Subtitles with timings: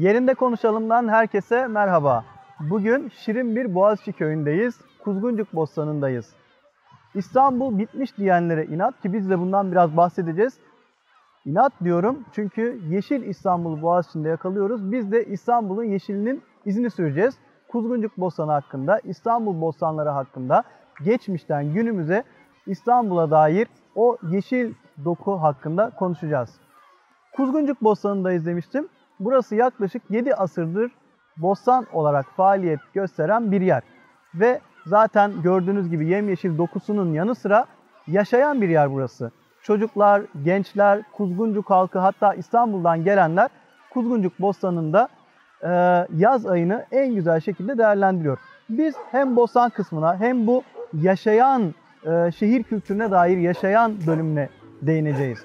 [0.00, 2.24] Yerinde Konuşalım'dan herkese merhaba.
[2.60, 4.80] Bugün şirin bir Boğaziçi köyündeyiz.
[5.04, 6.34] Kuzguncuk Bostanı'ndayız.
[7.14, 10.58] İstanbul bitmiş diyenlere inat ki biz de bundan biraz bahsedeceğiz.
[11.44, 14.92] İnat diyorum çünkü yeşil İstanbul Boğaziçi'nde yakalıyoruz.
[14.92, 17.38] Biz de İstanbul'un yeşilinin izini süreceğiz.
[17.68, 20.64] Kuzguncuk Bostanı hakkında, İstanbul Bostanları hakkında,
[21.04, 22.24] geçmişten günümüze
[22.66, 26.60] İstanbul'a dair o yeşil doku hakkında konuşacağız.
[27.36, 28.88] Kuzguncuk Bostanı'ndayız demiştim.
[29.20, 30.90] Burası yaklaşık 7 asırdır
[31.36, 33.82] bostan olarak faaliyet gösteren bir yer.
[34.34, 37.66] Ve zaten gördüğünüz gibi yemyeşil dokusunun yanı sıra
[38.06, 39.30] yaşayan bir yer burası.
[39.62, 43.48] Çocuklar, gençler, Kuzguncuk halkı hatta İstanbul'dan gelenler
[43.90, 45.08] Kuzguncuk Bostanı'nda
[45.62, 45.68] e,
[46.16, 48.38] yaz ayını en güzel şekilde değerlendiriyor.
[48.68, 50.62] Biz hem bostan kısmına hem bu
[50.92, 51.74] yaşayan
[52.04, 54.48] e, şehir kültürüne dair yaşayan bölümüne
[54.82, 55.44] değineceğiz.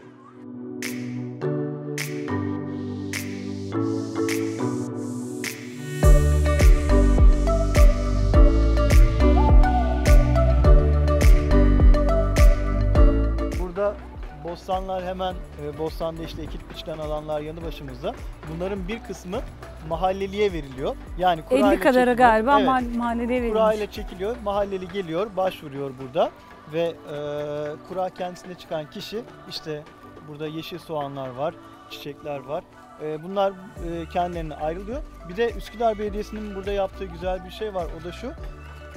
[14.60, 18.16] Bostanlar hemen e, bostanda işte ekip biçilen alanlar yanı başımızda.
[18.50, 19.40] Bunların bir kısmı
[19.90, 20.96] mahalleliye veriliyor.
[21.18, 22.18] Yani kura 50 ile kadarı çekiliyor.
[22.18, 22.70] galiba Evet.
[22.70, 24.36] ma- mahallede Kura ile çekiliyor.
[24.44, 26.32] Mahalleli geliyor, başvuruyor burada
[26.74, 27.16] ve e,
[27.90, 29.84] kura kendisine çıkan kişi işte
[30.28, 31.54] burada yeşil soğanlar var,
[31.90, 32.64] çiçekler var.
[33.04, 35.02] E, bunlar e, kendilerine ayrılıyor.
[35.30, 37.88] Bir de Üsküdar Belediyesi'nin burada yaptığı güzel bir şey var.
[38.02, 38.32] O da şu.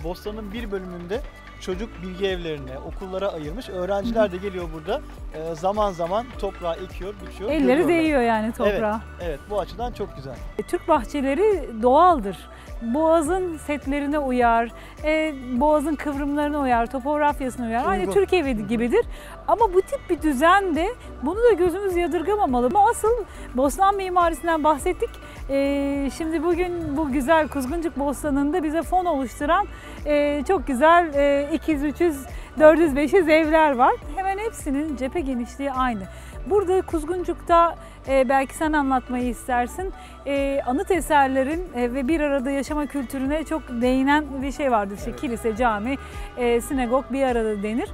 [0.04, 1.20] Bostanın bir bölümünde
[1.60, 3.68] çocuk bilgi evlerine, okullara ayırmış.
[3.68, 5.00] Öğrenciler de geliyor burada.
[5.34, 7.50] e, zaman zaman toprağı ekiyor, biçiyor.
[7.50, 7.88] Elleri görüyorlar.
[7.88, 9.00] değiyor yani toprağa.
[9.20, 10.34] Evet, bu açıdan çok güzel.
[10.58, 12.36] E, Türk bahçeleri doğaldır.
[12.82, 14.72] Boğazın setlerine uyar,
[15.04, 17.84] e, boğazın kıvrımlarına uyar, topografyasına uyar.
[17.86, 18.12] Aynı Uygun.
[18.12, 19.06] Türk evi gibidir.
[19.48, 20.88] Ama bu tip bir düzende
[21.22, 22.66] bunu da gözümüz yadırgamamalı.
[22.66, 25.10] Ama asıl Bostan mimarisinden bahsettik.
[25.50, 29.66] E, şimdi bugün bu güzel Kuzguncuk Bostanı'nda bize fon oluşturan
[30.06, 32.16] e, çok güzel e, 200, 300,
[32.58, 33.94] 400, 500 evler var.
[34.16, 36.02] Hemen hepsinin cephe genişliği aynı.
[36.50, 37.74] Burada Kuzguncuk'ta
[38.08, 39.92] e, belki sen anlatmayı istersin.
[40.26, 44.96] E, anıt eserlerin e, ve bir arada yaşama kültürüne çok değinen bir şey vardır.
[44.98, 45.96] İşte kilise, cami,
[46.36, 47.88] e, sinagog bir arada denir.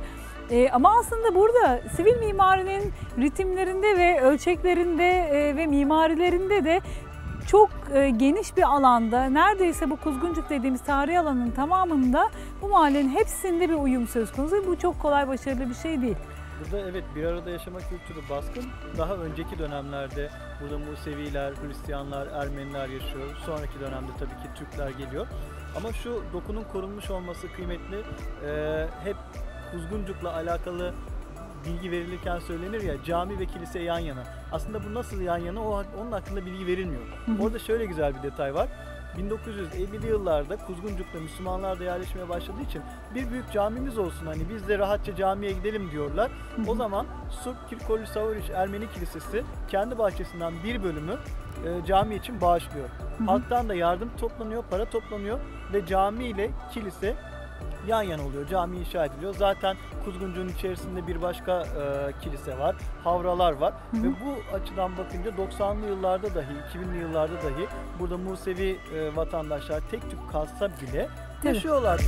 [0.50, 6.80] E, ama aslında burada sivil mimarinin ritimlerinde ve ölçeklerinde e, ve mimarilerinde de
[7.46, 12.28] çok e, geniş bir alanda neredeyse bu Kuzguncuk dediğimiz tarihi alanın tamamında
[12.62, 14.66] bu mahallenin hepsinde bir uyum söz konusu.
[14.66, 16.16] Bu çok kolay başarılı bir şey değil.
[16.60, 18.64] Burada evet bir arada yaşama kültürü baskın.
[18.98, 23.36] Daha önceki dönemlerde burada Museviler, Hristiyanlar, Ermeniler yaşıyor.
[23.46, 25.26] Sonraki dönemde tabii ki Türkler geliyor.
[25.76, 28.02] Ama şu dokunun korunmuş olması kıymetli.
[28.46, 29.16] Ee, hep
[29.72, 30.94] Kuzguncuk'la alakalı
[31.66, 34.24] bilgi verilirken söylenir ya cami ve kilise yan yana.
[34.52, 37.02] Aslında bu nasıl yan yana o, onun hakkında bilgi verilmiyor.
[37.40, 38.68] Orada şöyle güzel bir detay var.
[39.18, 42.82] 1950'li yıllarda Kuzguncuk'ta Müslümanlar da yerleşmeye başladığı için
[43.14, 46.30] bir büyük camimiz olsun hani biz de rahatça camiye gidelim diyorlar.
[46.68, 47.06] O zaman
[47.44, 51.18] Surp Kirkolü Savuriş Ermeni Kilisesi kendi bahçesinden bir bölümü
[51.66, 52.88] e, cami için bağışlıyor.
[53.26, 55.38] Halktan da yardım toplanıyor, para toplanıyor
[55.72, 57.14] ve cami ile kilise
[57.88, 58.48] yan yana oluyor.
[58.48, 59.34] Cami inşa ediliyor.
[59.34, 62.76] Zaten Kuzguncuğun içerisinde bir başka e, kilise var.
[63.04, 63.74] Havralar var.
[63.90, 64.02] Hı hı.
[64.02, 67.68] Ve bu açıdan bakınca 90'lı yıllarda dahi, 2000'li yıllarda dahi
[67.98, 71.08] burada Musevi e, vatandaşlar tek tük kalsa bile
[71.44, 72.00] yaşıyorlar.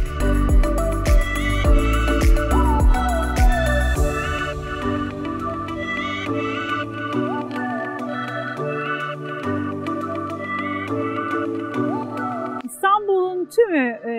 [12.64, 14.16] İstanbul'un tümü e,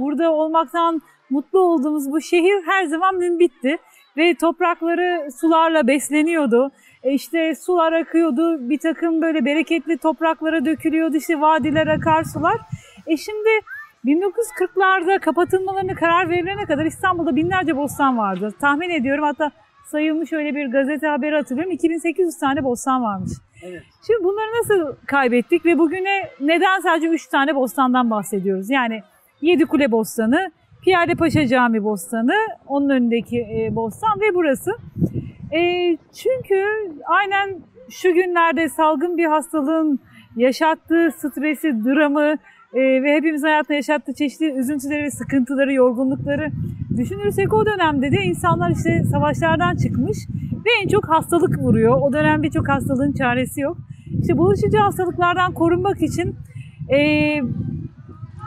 [0.00, 3.78] burada olmaktan mutlu olduğumuz bu şehir her zaman münbitti
[4.16, 6.70] ve toprakları sularla besleniyordu.
[7.02, 12.56] E işte sular akıyordu, bir takım böyle bereketli topraklara dökülüyordu, işte vadiler, akarsular.
[13.06, 13.48] E şimdi
[14.04, 18.54] 1940'larda kapatılmalarına karar verilene kadar İstanbul'da binlerce bostan vardı.
[18.60, 19.50] Tahmin ediyorum hatta
[19.86, 21.72] sayılmış öyle bir gazete haberi hatırlıyorum.
[21.72, 23.30] 2800 tane bostan varmış.
[23.62, 23.82] Evet.
[24.06, 28.70] Şimdi bunları nasıl kaybettik ve bugüne neden sadece 3 tane bostandan bahsediyoruz?
[28.70, 29.02] Yani
[29.42, 30.50] Yedikule Bostanı,
[30.82, 32.34] Piyade Paşa Cami Bostanı,
[32.66, 34.70] onun önündeki e, bostan ve burası.
[35.52, 35.60] E,
[36.14, 36.64] çünkü
[37.06, 37.60] aynen
[37.90, 40.00] şu günlerde salgın bir hastalığın
[40.36, 42.36] yaşattığı stresi, dramı
[42.74, 46.50] e, ve hepimiz hayatında yaşattığı çeşitli üzüntüleri sıkıntıları, yorgunlukları
[46.96, 50.18] düşünürsek o dönemde de insanlar işte savaşlardan çıkmış
[50.52, 52.00] ve en çok hastalık vuruyor.
[52.02, 53.76] O dönem birçok hastalığın çaresi yok.
[54.20, 56.36] İşte bulaşıcı hastalıklardan korunmak için
[56.92, 56.98] e,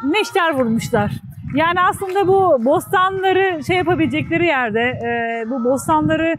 [0.04, 1.12] neşter vurmuşlar.
[1.56, 6.36] Yani aslında bu bostanları şey yapabilecekleri yerde, e, bu bostanları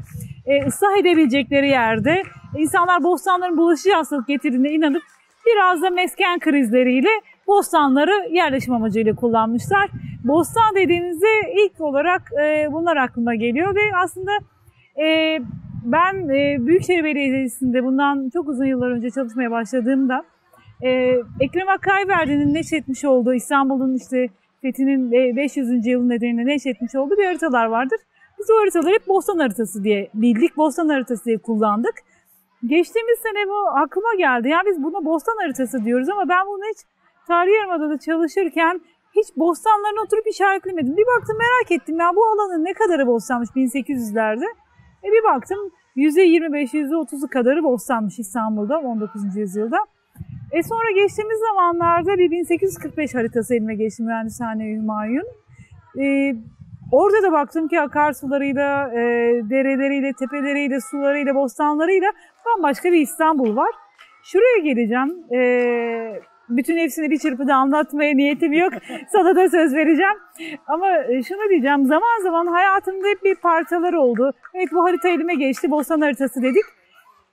[0.46, 2.22] e, ıslah edebilecekleri yerde
[2.58, 5.02] insanlar bostanların bulaşıcı hastalık getirdiğine inanıp
[5.46, 7.08] Biraz da mesken krizleriyle
[7.46, 9.90] bostanları yerleşim amacıyla kullanmışlar.
[10.24, 11.26] Bostan dediğimizde
[11.64, 14.30] ilk olarak e, bunlar aklıma geliyor ve aslında
[15.04, 15.38] e,
[15.84, 16.28] ben
[16.66, 20.24] Büyükşehir Belediyesi'nde bundan çok uzun yıllar önce çalışmaya başladığımda
[20.82, 20.88] e,
[21.40, 24.28] Ekrem Akkayverdi'nin neşretmiş olduğu İstanbul'un işte
[24.62, 25.86] fethinin 500.
[25.86, 27.98] yılı nedeniyle neşretmiş olduğu bir haritalar vardır.
[28.38, 31.94] Biz o haritaları hep bostan haritası diye bildik, bostan haritası diye kullandık.
[32.66, 34.48] Geçtiğimiz sene bu aklıma geldi.
[34.48, 36.78] Yani biz buna bostan haritası diyoruz ama ben bunu hiç
[37.26, 38.80] Tarihi Yarımada'da çalışırken
[39.16, 40.96] hiç bostanlarına oturup işaretlemedim.
[40.96, 44.44] Bir baktım merak ettim ya bu alanın ne kadarı bostanmış 1800'lerde.
[45.04, 45.58] E bir baktım
[45.96, 49.36] %25, %30'u kadarı bostanmış İstanbul'da 19.
[49.36, 49.78] yüzyılda.
[50.54, 55.26] E sonra geçtiğimiz zamanlarda bir 1845 haritası elime geçti mühendishane Hümayun.
[56.00, 56.34] E,
[56.92, 59.00] orada da baktım ki akarsularıyla, e,
[59.50, 62.12] dereleriyle, tepeleriyle, sularıyla, bostanlarıyla
[62.46, 63.70] bambaşka bir İstanbul var.
[64.24, 65.24] Şuraya geleceğim.
[65.34, 65.40] E,
[66.48, 68.72] bütün hepsini bir çırpıda anlatmaya niyetim yok.
[69.12, 70.16] Sana da söz vereceğim.
[70.66, 70.86] Ama
[71.28, 71.86] şunu diyeceğim.
[71.86, 74.32] Zaman zaman hayatımda hep bir parçalar oldu.
[74.54, 75.70] Evet bu harita elime geçti.
[75.70, 76.64] Bostan haritası dedik.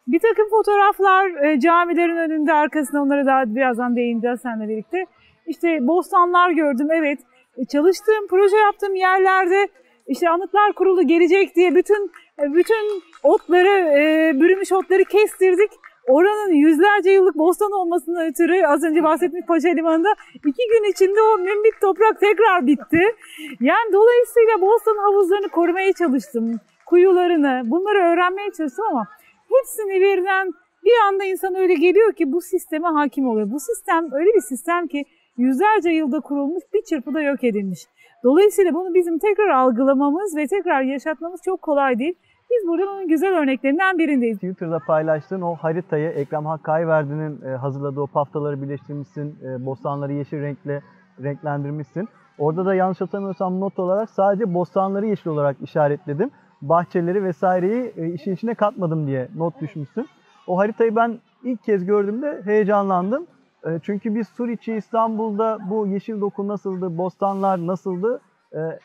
[0.07, 5.05] Bir takım fotoğraflar e, camilerin önünde arkasında onlara daha birazdan değineceğiz seninle birlikte.
[5.47, 7.19] İşte bostanlar gördüm evet.
[7.57, 9.67] E, çalıştığım, proje yaptığım yerlerde
[10.07, 15.71] işte anıtlar kurulu gelecek diye bütün e, bütün otları, e, bürümüş otları kestirdik.
[16.07, 21.37] Oranın yüzlerce yıllık bostan olmasından ötürü az önce bahsettiğim Paşa Limanı'nda iki gün içinde o
[21.37, 23.15] mümbit toprak tekrar bitti.
[23.59, 26.59] Yani dolayısıyla bostan havuzlarını korumaya çalıştım.
[26.85, 29.07] Kuyularını, bunları öğrenmeye çalıştım ama
[29.57, 30.51] hepsini birden
[30.85, 33.51] bir anda insan öyle geliyor ki bu sisteme hakim oluyor.
[33.51, 35.05] Bu sistem öyle bir sistem ki
[35.37, 37.79] yüzlerce yılda kurulmuş bir çırpıda yok edilmiş.
[38.23, 42.13] Dolayısıyla bunu bizim tekrar algılamamız ve tekrar yaşatmamız çok kolay değil.
[42.51, 44.37] Biz burada onun güzel örneklerinden birindeyiz.
[44.37, 49.37] Twitter'da paylaştığın o haritayı Ekrem Hakkariverdi'nin e, hazırladığı o paftaları birleştirmişsin.
[49.43, 50.81] E, bostanları yeşil renkle
[51.23, 52.07] renklendirmişsin.
[52.37, 56.31] Orada da yanlış hatırlamıyorsam not olarak sadece bostanları yeşil olarak işaretledim.
[56.61, 60.07] Bahçeleri vesaireyi e, işin içine katmadım diye not düşmüşsün.
[60.47, 63.27] O haritayı ben ilk kez gördüğümde heyecanlandım.
[63.81, 68.21] Çünkü biz Suriçi İstanbul'da bu yeşil doku nasıldı, bostanlar nasıldı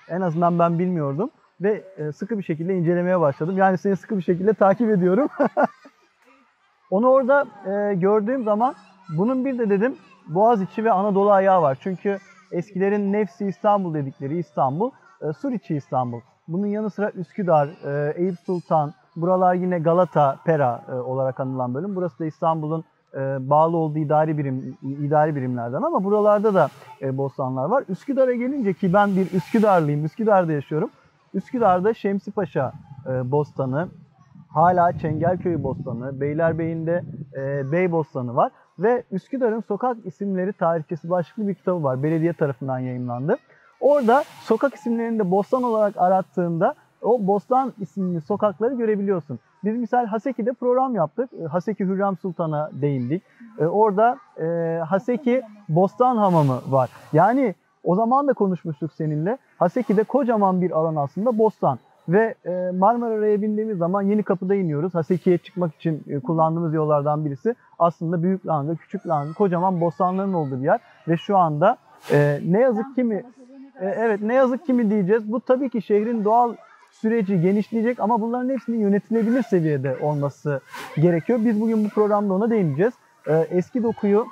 [0.09, 1.31] en azından ben bilmiyordum
[1.61, 3.59] ve e, sıkı bir şekilde incelemeye başladım.
[3.59, 5.29] Yani seni sıkı bir şekilde takip ediyorum.
[6.91, 8.75] Onu orada e, gördüğüm zaman
[9.17, 9.97] bunun bir de dedim
[10.29, 11.79] Boğaziçi ve Anadolu ayağı var.
[11.81, 12.19] Çünkü
[12.53, 14.91] eskilerin Nefsi İstanbul dedikleri İstanbul,
[15.23, 16.21] e, Suriçi İstanbul.
[16.49, 21.97] Bunun yanı sıra Üsküdar, e, Eyüp Sultan, buralar yine Galata, Pera e, olarak anılan bölüm.
[21.97, 22.85] Burası da İstanbul'un
[23.15, 23.19] e,
[23.51, 26.69] bağlı olduğu idari birim idari birimlerden ama buralarda da
[27.03, 27.85] bostanlar var.
[27.89, 30.91] Üsküdar'a gelince ki ben bir Üsküdarlıyım, Üsküdar'da yaşıyorum.
[31.35, 32.73] Üsküdar'da Şemsi Paşa
[33.25, 33.89] Bostanı,
[34.49, 37.03] hala Çengelköy Bostanı, Beylerbeyi'nde
[37.73, 38.53] Bey Bostanı var.
[38.79, 42.03] Ve Üsküdar'ın Sokak İsimleri Tarihçesi başlıklı bir kitabı var.
[42.03, 43.37] Belediye tarafından yayınlandı.
[43.81, 49.39] Orada sokak isimlerini de bostan olarak arattığında o bostan isimli sokakları görebiliyorsun.
[49.65, 51.31] Biz misal Haseki'de program yaptık.
[51.43, 53.23] E, Haseki Hürrem Sultan'a değindik.
[53.59, 56.91] E, orada e, Haseki Bostan Hamamı var.
[57.13, 59.39] Yani o zaman da konuşmuştuk seninle.
[59.59, 61.79] Haseki'de kocaman bir alan aslında bostan.
[62.09, 64.95] Ve e, Marmara'ya bindiğimiz zaman Yeni Kapı'da iniyoruz.
[64.95, 67.55] Haseki'ye çıkmak için e, kullandığımız yollardan birisi.
[67.79, 70.81] Aslında Büyük Langa, Küçük Langa, kocaman bostanların olduğu bir yer.
[71.09, 71.77] Ve şu anda
[72.43, 73.25] ne yazık ki mi,
[73.81, 75.33] e, evet ne yazık ki mi diyeceğiz.
[75.33, 76.55] Bu tabii ki şehrin doğal
[76.91, 80.61] süreci genişleyecek ama bunların hepsinin yönetilebilir seviyede olması
[80.97, 81.39] gerekiyor.
[81.45, 82.95] Biz bugün bu programda ona değineceğiz.
[83.51, 84.27] Eski dokuyu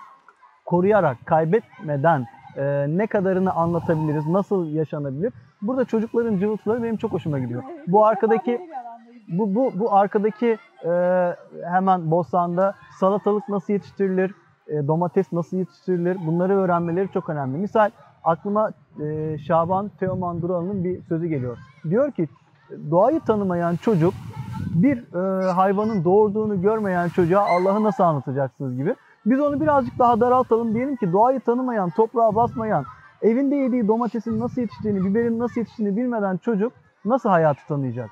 [0.65, 5.33] koruyarak, kaybetmeden e, ne kadarını anlatabiliriz, nasıl yaşanabilir?
[5.63, 7.63] Burada çocukların cıvıltıları benim çok hoşuma gidiyor.
[7.87, 8.61] Bu arkadaki
[9.29, 10.91] bu bu bu arkadaki e,
[11.71, 14.35] hemen Bostan'da salatalık nasıl yetiştirilir,
[14.69, 17.59] e, domates nasıl yetiştirilir bunları öğrenmeleri çok önemli.
[17.59, 17.91] Misal
[18.25, 21.59] aklıma e, Şaban Teoman Duralı'nın bir sözü geliyor.
[21.91, 22.29] Diyor ki
[22.91, 24.15] doğayı tanımayan çocuk
[24.75, 28.95] bir e, hayvanın doğurduğunu görmeyen çocuğa Allah'ı nasıl anlatacaksınız gibi.
[29.27, 32.85] Biz onu birazcık daha daraltalım diyelim ki doğayı tanımayan, toprağa basmayan,
[33.23, 36.73] evinde yediği domatesin nasıl yetiştiğini, biberin nasıl yetiştiğini bilmeden çocuk
[37.05, 38.11] nasıl hayatı tanıyacak?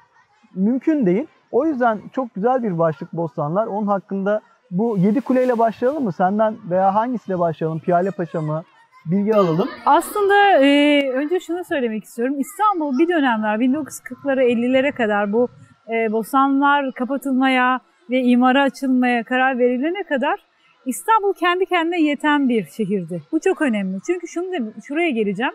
[0.54, 1.26] Mümkün değil.
[1.50, 3.66] O yüzden çok güzel bir başlık Bostanlar.
[3.66, 6.12] Onun hakkında bu yedi kuleyle başlayalım mı?
[6.12, 7.78] Senden veya hangisiyle başlayalım?
[7.80, 8.62] Piyale Paşa mı?
[9.06, 9.68] Bilgi alalım.
[9.86, 12.40] Aslında e, önce şunu söylemek istiyorum.
[12.40, 15.48] İstanbul bir dönemler 1940'lara 50'lere kadar bu
[15.88, 17.80] e, bostanlar kapatılmaya
[18.10, 20.40] ve imara açılmaya karar verilene kadar
[20.86, 23.22] İstanbul kendi kendine yeten bir şehirdi.
[23.32, 23.98] Bu çok önemli.
[24.06, 25.52] Çünkü şunu da, şuraya geleceğim.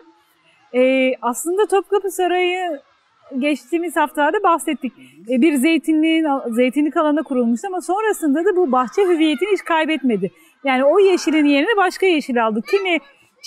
[0.74, 2.80] Ee, aslında Topkapı Sarayı
[3.38, 4.92] geçtiğimiz haftalarda bahsettik.
[5.30, 10.30] Ee, bir zeytinliğin zeytinlik alanına kurulmuştu ama sonrasında da bu bahçe hüviyetini hiç kaybetmedi.
[10.64, 12.66] Yani o yeşilin yerine başka yeşil aldık.
[12.66, 12.98] Kimi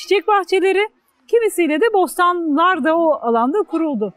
[0.01, 0.89] çiçek bahçeleri,
[1.27, 4.13] kimisiyle de bostanlar da o alanda kuruldu.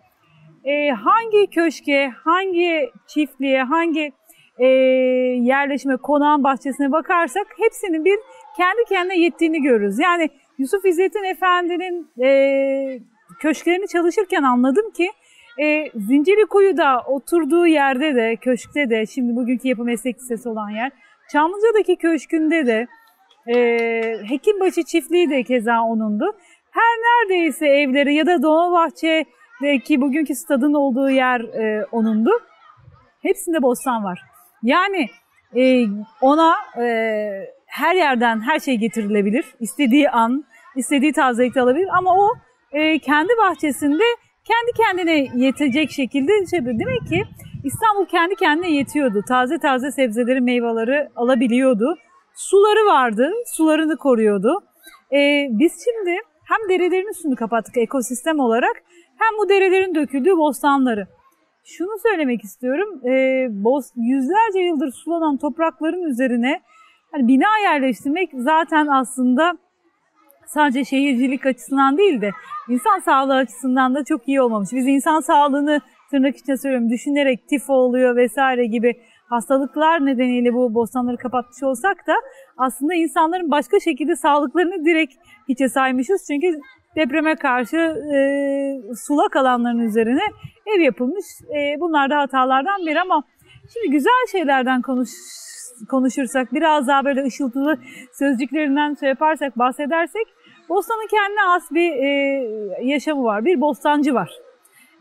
[0.64, 4.12] Ee, hangi köşke, hangi çiftliğe, hangi
[4.58, 8.18] e, yerleşime, konağın bahçesine bakarsak hepsinin bir
[8.56, 9.98] kendi kendine yettiğini görürüz.
[9.98, 13.00] Yani Yusuf İzzettin Efendi'nin e,
[13.40, 15.10] köşklerini çalışırken anladım ki
[15.62, 20.92] e, Zincirlikuyu'da oturduğu yerde de, köşkte de, şimdi bugünkü yapı meslek lisesi olan yer,
[21.32, 22.86] Çamlıca'daki köşkünde de,
[23.46, 23.56] e,
[24.28, 26.36] Hekimbaşı çiftliği de keza onundu.
[26.70, 32.30] Her neredeyse evleri ya da Dolmabahçe'deki bugünkü stadın olduğu yer e, onundu.
[33.22, 34.20] Hepsinde bostan var.
[34.62, 35.08] Yani
[35.56, 35.86] e,
[36.20, 36.86] ona e,
[37.66, 39.44] her yerden her şey getirilebilir.
[39.60, 40.44] İstediği an,
[40.76, 42.28] istediği tazelikte alabilir ama o
[42.72, 44.04] e, kendi bahçesinde
[44.44, 46.60] kendi kendine yetecek şekilde şey.
[46.64, 47.24] Demek ki
[47.64, 49.22] İstanbul kendi kendine yetiyordu.
[49.28, 51.96] Taze taze sebzeleri, meyveleri alabiliyordu.
[52.34, 54.58] Suları vardı, sularını koruyordu.
[55.12, 58.82] E, biz şimdi hem derelerin üstünü kapattık ekosistem olarak
[59.18, 61.06] hem bu derelerin döküldüğü bostanları.
[61.64, 66.60] Şunu söylemek istiyorum, e, boz, yüzlerce yıldır sulanan toprakların üzerine
[67.12, 69.52] hani bina yerleştirmek zaten aslında
[70.46, 72.30] sadece şehircilik açısından değil de
[72.68, 74.72] insan sağlığı açısından da çok iyi olmamış.
[74.72, 78.94] Biz insan sağlığını tırnak içinde söylüyorum düşünerek tifo oluyor vesaire gibi
[79.28, 82.14] hastalıklar nedeniyle bu bostanları kapatmış olsak da
[82.56, 85.14] aslında insanların başka şekilde sağlıklarını direkt
[85.48, 86.24] hiçe saymışız.
[86.26, 86.60] Çünkü
[86.96, 87.76] depreme karşı
[88.16, 88.18] e,
[88.94, 90.22] sulak alanların üzerine
[90.76, 91.26] ev yapılmış.
[91.56, 93.22] E, bunlar da hatalardan biri ama
[93.72, 95.10] şimdi güzel şeylerden konuş,
[95.90, 97.78] konuşursak, biraz daha böyle ışıltılı
[98.12, 100.26] sözcüklerinden şey yaparsak, bahsedersek
[100.68, 102.08] Bostan'ın kendine has bir e,
[102.82, 103.44] yaşamı var.
[103.44, 104.30] Bir bostancı var.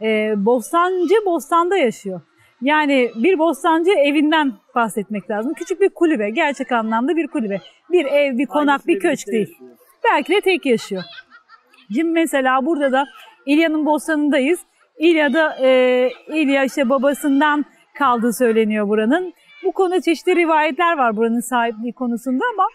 [0.01, 2.21] E, bostancı bostanda yaşıyor.
[2.63, 5.53] Yani bir bostancı evinden bahsetmek lazım.
[5.53, 7.57] Küçük bir kulübe, gerçek anlamda bir kulübe.
[7.91, 9.49] Bir ev, bir konak, Ailesiyle bir köşk değil.
[9.49, 9.69] yaşıyor.
[10.03, 11.03] Belki de tek yaşıyor.
[11.93, 13.05] Şimdi mesela burada da
[13.45, 14.59] İlya'nın bostanındayız.
[14.97, 17.65] İlya'da e, İlya işte babasından
[17.97, 19.33] kaldığı söyleniyor buranın.
[19.63, 22.67] Bu konuda çeşitli rivayetler var buranın sahipliği konusunda ama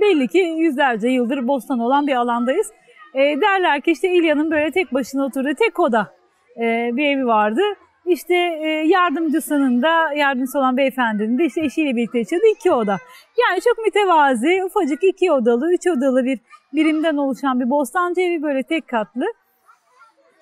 [0.00, 2.72] belli ki yüzlerce yıldır bostan olan bir alandayız.
[3.14, 6.14] E, derler ki işte İlya'nın böyle tek başına oturduğu tek oda
[6.56, 7.62] e, bir evi vardı.
[8.06, 12.96] İşte e, yardımcısının da yardımcısı olan beyefendinin de işte eşiyle birlikte yaşadığı iki oda.
[13.40, 16.38] Yani çok mütevazi, ufacık iki odalı, üç odalı bir
[16.72, 19.24] birimden oluşan bir bostancı evi böyle tek katlı.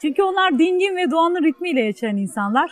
[0.01, 2.71] Çünkü onlar dingin ve doğanın ritmiyle yaşayan insanlar.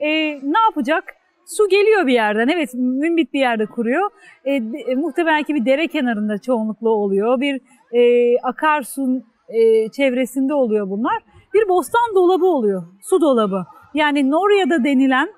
[0.00, 0.08] E,
[0.42, 1.04] ne yapacak?
[1.46, 2.48] Su geliyor bir yerden.
[2.48, 4.10] Evet mümbit bir yerde kuruyor.
[4.44, 7.40] E, de- muhtemelen ki bir dere kenarında çoğunlukla oluyor.
[7.40, 7.60] Bir
[7.92, 11.22] e, akarsu e, çevresinde oluyor bunlar.
[11.54, 12.82] Bir bostan dolabı oluyor.
[13.02, 13.64] Su dolabı.
[13.94, 15.28] Yani Norya'da denilen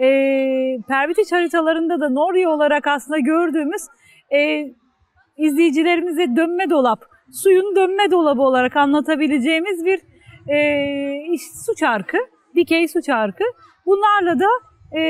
[0.00, 0.06] e,
[0.88, 3.82] Pervitiç haritalarında da Norya olarak aslında gördüğümüz
[4.34, 4.64] e,
[5.36, 10.00] izleyicilerimize dönme dolap, suyun dönme dolabı olarak anlatabileceğimiz bir
[10.52, 12.16] e, su çarkı,
[12.54, 13.44] dikey su çarkı.
[13.86, 14.48] Bunlarla da
[14.98, 15.02] e,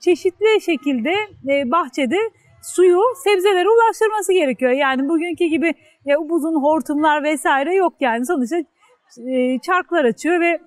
[0.00, 1.12] çeşitli şekilde
[1.48, 2.18] e, bahçede
[2.62, 4.72] suyu sebzelere ulaştırması gerekiyor.
[4.72, 8.56] Yani bugünkü gibi ya, uzun hortumlar vesaire yok yani sonuçta
[9.30, 10.58] e, çarklar açıyor ve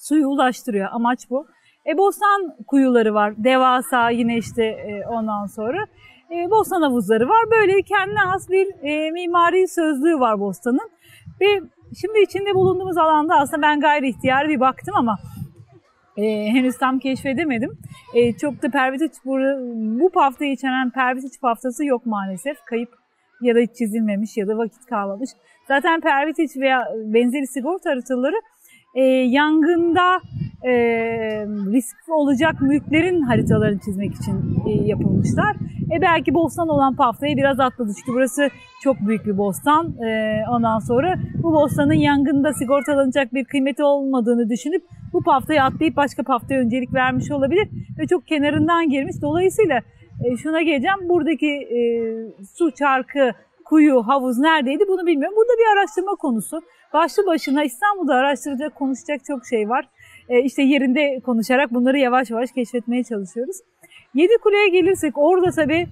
[0.00, 0.88] suyu ulaştırıyor.
[0.92, 1.46] Amaç bu.
[1.86, 3.34] E, bostan kuyuları var.
[3.36, 5.86] Devasa yine işte e, ondan sonra.
[6.30, 7.50] E, bostan havuzları var.
[7.50, 10.90] Böyle kendine has bir e, mimari sözlüğü var bostanın.
[11.40, 11.46] Ve
[12.00, 15.18] şimdi içinde bulunduğumuz alanda aslında ben gayri ihtiyari bir baktım ama
[16.16, 17.78] e, henüz tam keşfedemedim.
[18.14, 19.38] E, çok da pervitiç bu,
[20.00, 22.64] bu paftayı içeren pervitiç paftası yok maalesef.
[22.64, 22.88] Kayıp
[23.40, 25.30] ya da hiç çizilmemiş ya da vakit kalmamış.
[25.68, 28.36] Zaten pervitiç veya benzeri sigorta haritaları
[28.94, 30.20] e, yangında
[30.62, 30.72] e,
[31.46, 35.56] risk olacak mülklerin haritalarını çizmek için e, yapılmışlar.
[35.96, 38.48] E belki bostan olan paftayı biraz atladı çünkü burası
[38.82, 40.02] çok büyük bir bostan.
[40.02, 44.82] E, ondan sonra bu bostanın yangında sigortalanacak bir kıymeti olmadığını düşünüp
[45.12, 47.68] bu paftayı atlayıp başka paftaya öncelik vermiş olabilir
[47.98, 49.16] ve çok kenarından girmiş.
[49.22, 49.80] Dolayısıyla
[50.24, 51.80] e, şuna geleceğim buradaki e,
[52.56, 53.30] su çarkı,
[53.64, 55.36] kuyu, havuz neredeydi bunu bilmiyorum.
[55.36, 56.60] Bu da bir araştırma konusu.
[56.92, 59.88] Başlı başına İstanbul'da araştıracak, konuşacak çok şey var.
[60.28, 63.56] E, işte yerinde konuşarak bunları yavaş yavaş keşfetmeye çalışıyoruz.
[64.14, 65.86] Yedi Kule'ye gelirsek orada tabii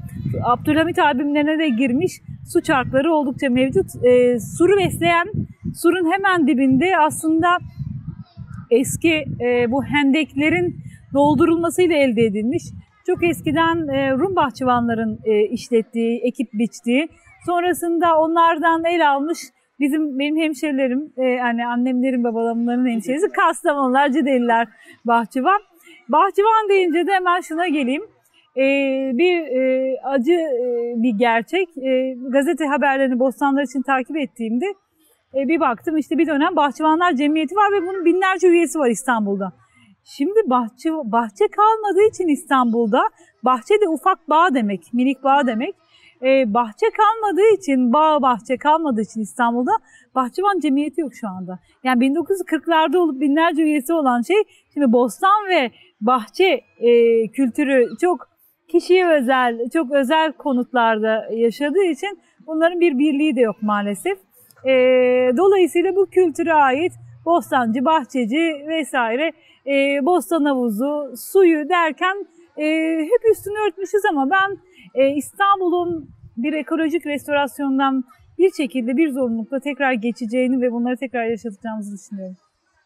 [0.45, 2.13] Abdülhamit albümlerine de girmiş
[2.53, 3.87] su çarkları oldukça mevcut.
[4.05, 5.27] E, suru besleyen,
[5.75, 7.49] surun hemen dibinde aslında
[8.71, 10.77] eski e, bu hendeklerin
[11.15, 12.63] doldurulmasıyla elde edilmiş.
[13.07, 17.09] Çok eskiden e, Rum bahçıvanların e, işlettiği, ekip biçtiği,
[17.47, 19.39] sonrasında onlardan el almış
[19.81, 24.69] bizim benim hemşerilerim, e, yani annemlerin, babalarımların hemşerisi Kastamonular, Cideliler
[25.05, 25.61] bahçıvan.
[26.09, 28.03] Bahçıvan deyince de hemen şuna geleyim.
[28.57, 28.63] e,
[29.15, 31.69] bir e, acı e, bir gerçek.
[31.79, 34.67] E, gazete haberlerini bostanlar için takip ettiğimde
[35.35, 39.53] e, bir baktım işte bir dönem Bahçıvanlar Cemiyeti var ve bunun binlerce üyesi var İstanbul'da.
[40.05, 43.03] Şimdi bahçe, bahçe kalmadığı için İstanbul'da,
[43.45, 45.75] bahçe de ufak bağ demek, minik bağ demek.
[46.23, 49.73] Ee, bahçe kalmadığı için, bağ bahçe kalmadığı için İstanbul'da
[50.15, 51.59] bahçıvan cemiyeti yok şu anda.
[51.85, 54.37] Yani 1940'larda olup binlerce üyesi olan şey,
[54.75, 55.71] şimdi bostan ve
[56.01, 58.29] bahçe e, kültürü çok
[58.69, 64.19] kişiye özel, çok özel konutlarda yaşadığı için bunların bir birliği de yok maalesef.
[64.65, 64.73] E,
[65.37, 66.93] dolayısıyla bu kültüre ait
[67.25, 69.33] bostancı, bahçeci vesaire
[69.67, 72.67] e, bostan havuzu, suyu derken e,
[72.99, 74.59] hep üstünü örtmüşüz ama ben e,
[75.17, 78.05] İstanbul'un bir ekolojik restorasyondan
[78.39, 82.37] bir şekilde bir zorunlulukla tekrar geçeceğini ve bunları tekrar yaşatacağımızı düşünüyorum.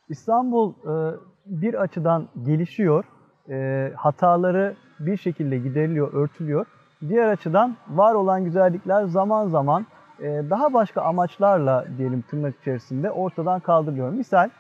[0.08, 1.16] İstanbul e,
[1.46, 3.04] bir açıdan gelişiyor,
[3.48, 6.66] e, hataları bir şekilde gideriliyor, örtülüyor.
[7.08, 9.86] Diğer açıdan var olan güzellikler zaman zaman
[10.20, 14.12] e, daha başka amaçlarla diyelim tırnak içerisinde ortadan kaldırılıyor.
[14.12, 14.50] Misal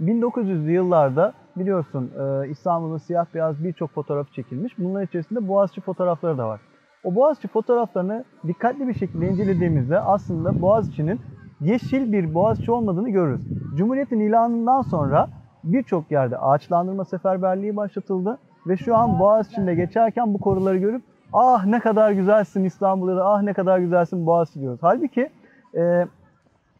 [0.00, 4.78] 1900'lü yıllarda biliyorsun e, İstanbul'un siyah beyaz birçok fotoğrafı çekilmiş.
[4.78, 6.60] Bunların içerisinde Boğaziçi fotoğrafları da var.
[7.04, 11.20] O Boğaziçi fotoğraflarını dikkatli bir şekilde incelediğimizde aslında Boğaziçi'nin
[11.60, 13.42] yeşil bir Boğaziçi olmadığını görürüz.
[13.76, 15.28] Cumhuriyet'in ilanından sonra
[15.64, 21.80] birçok yerde ağaçlandırma seferberliği başlatıldı ve şu an Boğaziçi'nde geçerken bu koruları görüp ah ne
[21.80, 24.78] kadar güzelsin İstanbul da ah ne kadar güzelsin Boğaziçi diyoruz.
[24.82, 25.30] Halbuki
[25.76, 26.06] e,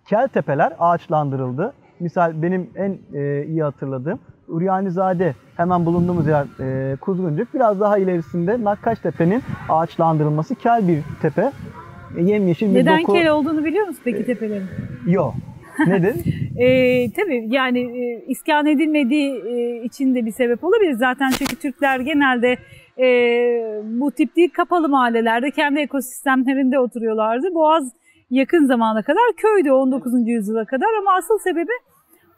[0.08, 1.72] Keltepeler ağaçlandırıldı.
[2.00, 4.18] Misal benim en e, iyi hatırladığım
[4.48, 7.54] Uryanizade hemen bulunduğumuz yer e, Kuzguncuk.
[7.54, 11.52] Biraz daha ilerisinde Nakkaştepe'nin ağaçlandırılması kel bir tepe.
[12.16, 13.12] E, yemyeşil bir Neden doku.
[13.12, 14.66] kel olduğunu biliyor musun peki tepelerin?
[15.06, 15.34] Yok.
[15.86, 16.14] Nedir?
[16.58, 20.92] E, tabii yani e, iskan edilmediği e, için de bir sebep olabilir.
[20.92, 22.56] Zaten çünkü Türkler genelde
[22.98, 23.06] e,
[24.00, 27.54] bu tip değil kapalı mahallelerde kendi ekosistemlerinde oturuyorlardı.
[27.54, 27.92] Boğaz
[28.30, 30.12] yakın zamana kadar köydü 19.
[30.28, 31.72] yüzyıla kadar ama asıl sebebi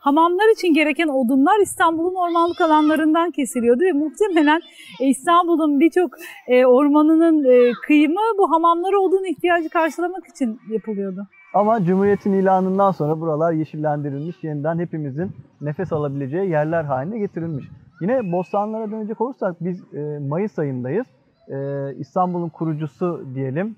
[0.00, 4.60] hamamlar için gereken odunlar İstanbul'un ormanlık alanlarından kesiliyordu ve muhtemelen
[5.00, 6.10] e, İstanbul'un birçok
[6.46, 11.26] e, ormanının e, kıyımı bu hamamlara odun ihtiyacı karşılamak için yapılıyordu.
[11.54, 17.64] Ama Cumhuriyet'in ilanından sonra buralar yeşillendirilmiş, yeniden hepimizin nefes alabileceği yerler haline getirilmiş.
[18.00, 19.82] Yine Bostanlara dönecek olursak biz
[20.28, 21.06] Mayıs ayındayız.
[21.98, 23.76] İstanbul'un kurucusu diyelim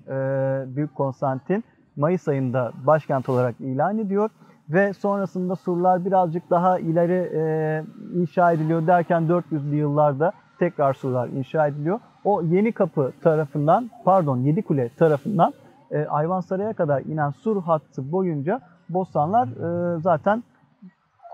[0.75, 1.63] Büyük Konstantin
[1.95, 4.29] Mayıs ayında başkent olarak ilan ediyor
[4.73, 7.83] ve sonrasında surlar birazcık daha ileri e,
[8.19, 11.99] inşa ediliyor derken 400'lü yıllarda tekrar surlar inşa ediliyor.
[12.23, 15.53] O Yeni Kapı tarafından, pardon Yedikule tarafından
[15.91, 20.43] e, Ayvansaray'a kadar inen sur hattı boyunca bostanlar e, zaten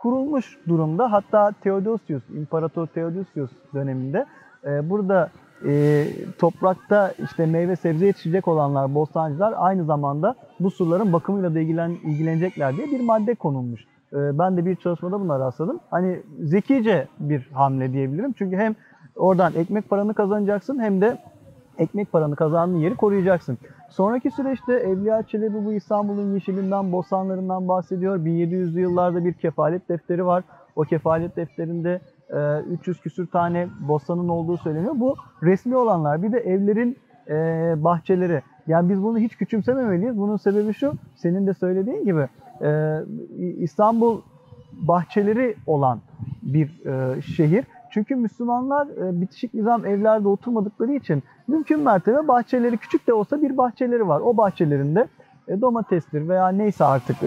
[0.01, 1.11] kurulmuş durumda.
[1.11, 4.25] Hatta Theodosius, İmparator Theodosius döneminde
[4.65, 5.29] e, burada
[5.65, 6.05] e,
[6.39, 12.77] toprakta işte meyve sebze yetişecek olanlar, bostancılar aynı zamanda bu surların bakımıyla da ilgilen, ilgilenecekler
[12.77, 13.81] diye bir madde konulmuş.
[14.13, 15.79] E, ben de bir çalışmada buna rastladım.
[15.91, 18.33] Hani zekice bir hamle diyebilirim.
[18.37, 18.75] Çünkü hem
[19.15, 21.17] oradan ekmek paranı kazanacaksın hem de
[21.77, 23.57] ekmek paranı kazandığın yeri koruyacaksın.
[23.89, 28.17] Sonraki süreçte Evliya Çelebi bu İstanbul'un yeşilinden, bostanlarından bahsediyor.
[28.17, 30.43] 1700'lü yıllarda bir kefalet defteri var.
[30.75, 32.01] O kefalet defterinde
[32.69, 34.93] 300 küsür tane bostanın olduğu söyleniyor.
[34.95, 36.23] Bu resmi olanlar.
[36.23, 36.97] Bir de evlerin
[37.83, 38.41] bahçeleri.
[38.67, 40.17] Yani biz bunu hiç küçümsememeliyiz.
[40.17, 42.27] Bunun sebebi şu, senin de söylediğin gibi
[43.57, 44.21] İstanbul
[44.73, 45.99] bahçeleri olan
[46.43, 46.81] bir
[47.21, 47.65] şehir.
[47.91, 48.87] Çünkü Müslümanlar
[49.21, 54.21] bitişik nizam evlerde oturmadıkları için mümkün mertebe bahçeleri küçük de olsa bir bahçeleri var.
[54.21, 55.07] O bahçelerinde
[55.61, 57.21] domatestir veya neyse artık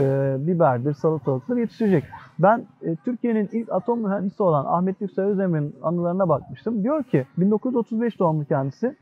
[0.47, 2.05] biberdir, salatalıktır yetişecek.
[2.39, 2.67] Ben
[3.05, 6.83] Türkiye'nin ilk atom mühendisi olan Ahmet Yüksel Özdemir'in anılarına bakmıştım.
[6.83, 8.97] Diyor ki 1935 doğumlu kendisi.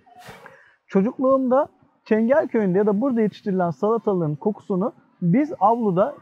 [0.86, 1.68] Çocukluğumda
[2.04, 6.14] Çengelköy'ünde ya da burada yetiştirilen salatalığın kokusunu biz avluda,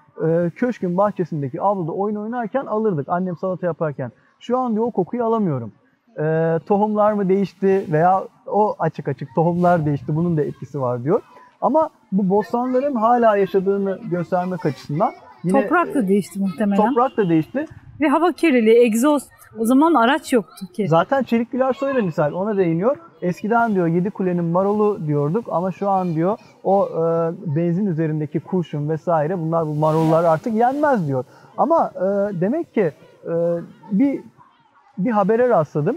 [0.57, 4.13] köşkün bahçesindeki avluda oyun oynarken alırdık annem salata yaparken.
[4.41, 5.73] Şu an diyor o kokuyu alamıyorum.
[6.19, 11.23] E, tohumlar mı değişti veya o açık açık tohumlar değişti bunun da etkisi var diyor.
[11.61, 15.13] Ama bu bostanların hala yaşadığını göstermek açısından
[15.45, 16.77] yine Toprak da değişti muhtemelen.
[16.89, 17.67] toprak da değişti.
[18.01, 19.23] Ve hava kirliliği, egzoz.
[19.59, 20.89] O zaman araç yoktu ki.
[20.89, 22.97] Zaten Çelik Güler Soy'la misal ona değiniyor.
[23.23, 26.97] Eskiden diyor Yedi Kule'nin marolu diyorduk ama şu an diyor o e,
[27.57, 31.25] benzin üzerindeki kurşun vesaire bunlar bu marollar artık yenmez diyor.
[31.57, 32.01] Ama e,
[32.41, 32.93] demek ki
[33.25, 33.33] e,
[33.93, 34.21] bir
[34.99, 35.97] bir habere rastladım.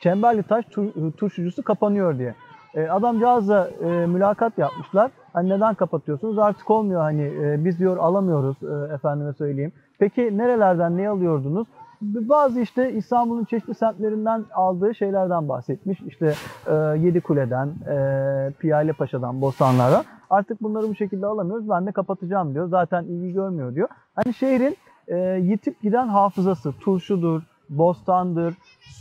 [0.00, 2.34] Çemberli Taş tur, turşucusu kapanıyor diye.
[2.74, 5.10] E, adamcağızla e, mülakat yapmışlar.
[5.34, 6.38] Hani neden kapatıyorsunuz?
[6.38, 9.72] Artık olmuyor hani e, biz diyor alamıyoruz e, efendime söyleyeyim.
[9.98, 11.66] Peki nerelerden ne alıyordunuz?
[12.04, 16.00] bazı işte İstanbul'un çeşitli semtlerinden aldığı şeylerden bahsetmiş.
[16.00, 16.34] İşte
[16.66, 20.04] e, Yedi Kule'den, e, Piyale Paşa'dan, Bostanlar'dan.
[20.30, 21.68] Artık bunları bu şekilde alamıyoruz.
[21.68, 22.68] Ben de kapatacağım diyor.
[22.68, 23.88] Zaten ilgi görmüyor diyor.
[24.14, 24.76] Hani şehrin
[25.08, 28.54] e, yitip giden hafızası, turşudur, bostandır,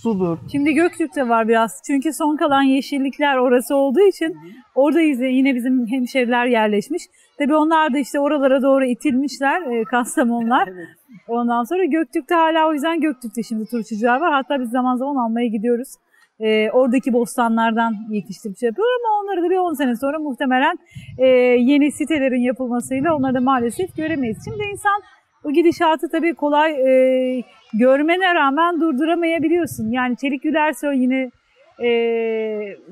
[0.03, 0.37] sudur.
[0.51, 1.81] Şimdi Göktürk'te var biraz.
[1.87, 4.37] Çünkü son kalan yeşillikler orası olduğu için
[4.75, 7.03] orada yine bizim hemşeriler yerleşmiş.
[7.37, 10.69] Tabii onlar da işte oralara doğru itilmişler e, Kastamonlar.
[11.27, 14.33] Ondan sonra Göktürk'te hala o yüzden Göktürk'te şimdi turşucular var.
[14.33, 15.89] Hatta biz zaman zaman almaya gidiyoruz.
[16.39, 20.77] E, oradaki bostanlardan yetiştirip şey yapıyor ama onları da bir 10 sene sonra muhtemelen
[21.17, 21.27] e,
[21.71, 24.37] yeni sitelerin yapılmasıyla onları da maalesef göremeyiz.
[24.45, 25.01] Şimdi insan
[25.43, 29.91] bu gidişatı tabii kolay e, görmene rağmen durduramayabiliyorsun.
[29.91, 31.31] Yani Çelik Gülersoy yine
[31.79, 31.87] e,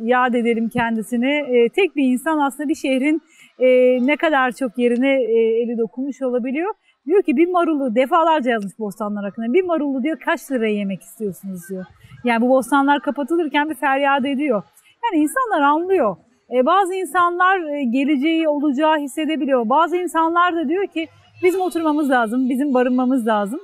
[0.01, 1.31] yad edelim kendisini.
[1.31, 3.21] E, tek bir insan aslında bir şehrin
[3.59, 3.67] e,
[4.07, 6.73] ne kadar çok yerine e, eli dokunmuş olabiliyor.
[7.05, 9.53] Diyor ki bir marulu defalarca yazmış bostanlar hakkında.
[9.53, 11.85] Bir marulu diyor kaç liraya yemek istiyorsunuz diyor.
[12.23, 14.63] Yani bu bostanlar kapatılırken bir feryat ediyor.
[15.03, 16.15] Yani insanlar anlıyor.
[16.55, 19.69] E, bazı insanlar e, geleceği olacağı hissedebiliyor.
[19.69, 21.07] Bazı insanlar da diyor ki
[21.43, 23.59] bizim oturmamız lazım, bizim barınmamız lazım.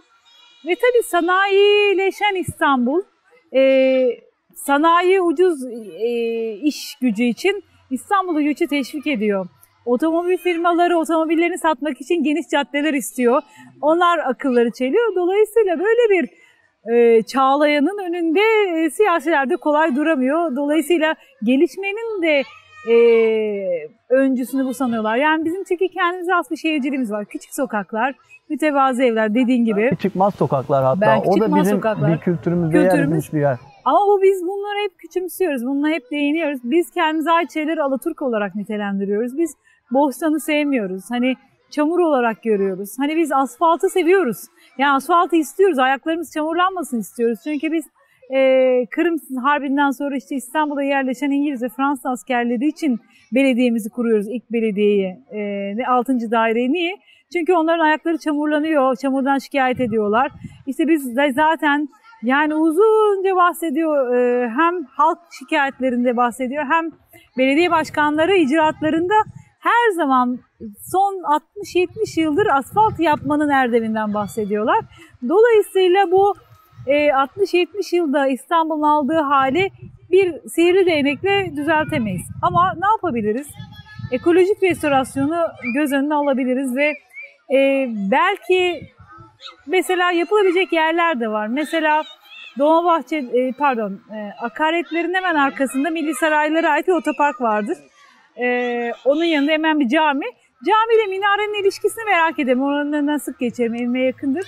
[0.65, 3.01] Ve tabii sanayileşen İstanbul,
[3.55, 3.61] e,
[4.55, 5.63] sanayi ucuz
[5.99, 9.47] e, iş gücü için İstanbul'u göçü teşvik ediyor.
[9.85, 13.41] Otomobil firmaları otomobillerini satmak için geniş caddeler istiyor.
[13.81, 15.15] Onlar akılları çeliyor.
[15.15, 16.29] Dolayısıyla böyle bir
[16.93, 18.41] e, çağlayanın önünde
[18.75, 20.55] e, siyasiler de kolay duramıyor.
[20.55, 22.43] Dolayısıyla gelişmenin de
[22.87, 25.15] e, öncüsünü bu sanıyorlar.
[25.17, 27.25] Yani bizim çünkü kendimize has bir şehirciliğimiz var.
[27.25, 28.15] Küçük sokaklar,
[28.49, 29.91] mütevazı evler dediğin gibi.
[30.01, 31.01] Çıkmaz sokaklar hatta.
[31.01, 32.13] Belki o da bizim sokaklar.
[32.13, 33.09] bir kültürümüzde yer Kültürümüz.
[33.09, 33.57] edilmiş bir yer.
[33.85, 35.65] Ama bu biz bunları hep küçümsüyoruz.
[35.65, 36.59] Bununla hep değiniyoruz.
[36.63, 39.37] Biz kendimize ait şeyleri Alaturk olarak nitelendiriyoruz.
[39.37, 39.55] Biz
[39.91, 41.03] bostanı sevmiyoruz.
[41.09, 41.35] Hani
[41.69, 42.89] çamur olarak görüyoruz.
[42.99, 44.37] Hani biz asfaltı seviyoruz.
[44.77, 45.79] Yani asfaltı istiyoruz.
[45.79, 47.39] Ayaklarımız çamurlanmasın istiyoruz.
[47.43, 47.85] Çünkü biz
[48.35, 52.99] e, Kırım Harbi'nden sonra işte İstanbul'a yerleşen İngiliz ve Fransız askerleri için
[53.35, 54.27] belediyemizi kuruyoruz.
[54.29, 55.17] ilk belediyeyi.
[55.79, 56.31] E, 6.
[56.31, 56.73] daireyi.
[56.73, 56.95] Niye?
[57.33, 58.95] Çünkü onların ayakları çamurlanıyor.
[58.95, 60.31] Çamurdan şikayet ediyorlar.
[60.67, 61.87] İşte biz de zaten
[62.23, 64.15] yani uzunca bahsediyor.
[64.15, 66.91] e, hem halk şikayetlerinde bahsediyor hem
[67.37, 69.13] belediye başkanları icraatlarında
[69.59, 70.39] her zaman
[70.91, 71.13] son
[71.75, 74.79] 60-70 yıldır asfalt yapmanın erdeminden bahsediyorlar.
[75.29, 76.33] Dolayısıyla bu
[76.87, 79.71] 60-70 yılda İstanbul'un aldığı hali
[80.11, 82.21] bir sihirli değnekle düzeltemeyiz.
[82.41, 83.47] Ama ne yapabiliriz?
[84.11, 86.93] Ekolojik restorasyonu göz önüne alabiliriz ve
[87.55, 88.81] e, belki
[89.67, 91.47] mesela yapılabilecek yerler de var.
[91.47, 92.03] Mesela
[92.59, 97.77] Dolmabahçe, e, pardon, e, akaretlerin hemen arkasında Milli Saraylara ait bir otopark vardır.
[98.39, 100.25] E, onun yanında hemen bir cami.
[100.65, 102.61] Cami ile minarenin ilişkisini merak ederim.
[102.61, 104.45] Oranın önünden sık geçerim, evime yakındır.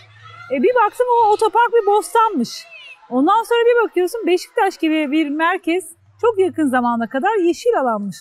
[0.51, 2.65] E, bir baktım o otopark bir bostanmış.
[3.09, 5.83] Ondan sonra bir bakıyorsun Beşiktaş gibi bir merkez
[6.21, 8.15] çok yakın zamana kadar yeşil alanmış.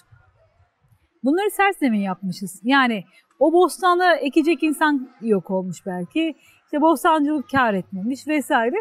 [1.24, 2.60] Bunları sersemin yapmışız.
[2.62, 3.04] Yani
[3.40, 6.34] o bostanı ekecek insan yok olmuş belki.
[6.64, 8.76] İşte bostancılık kar etmemiş vesaire.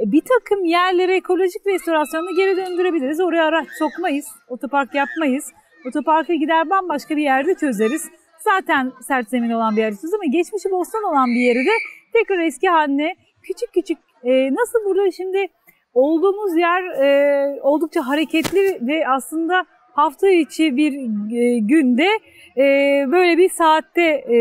[0.00, 3.20] E, bir takım yerlere ekolojik restorasyonunu geri döndürebiliriz.
[3.20, 5.52] Oraya araç sokmayız, otopark yapmayız.
[5.88, 8.08] Otoparka gider bambaşka bir yerde çözeriz.
[8.38, 12.38] Zaten sert zemin olan bir yerde çözeriz ama geçmişi bostan olan bir yeri de tekrar
[12.38, 15.46] eski haline küçük küçük e, nasıl burada şimdi
[15.94, 20.92] olduğumuz yer e, oldukça hareketli ve aslında hafta içi bir
[21.36, 22.08] e, günde
[22.56, 22.64] e,
[23.12, 24.38] böyle bir saatte e,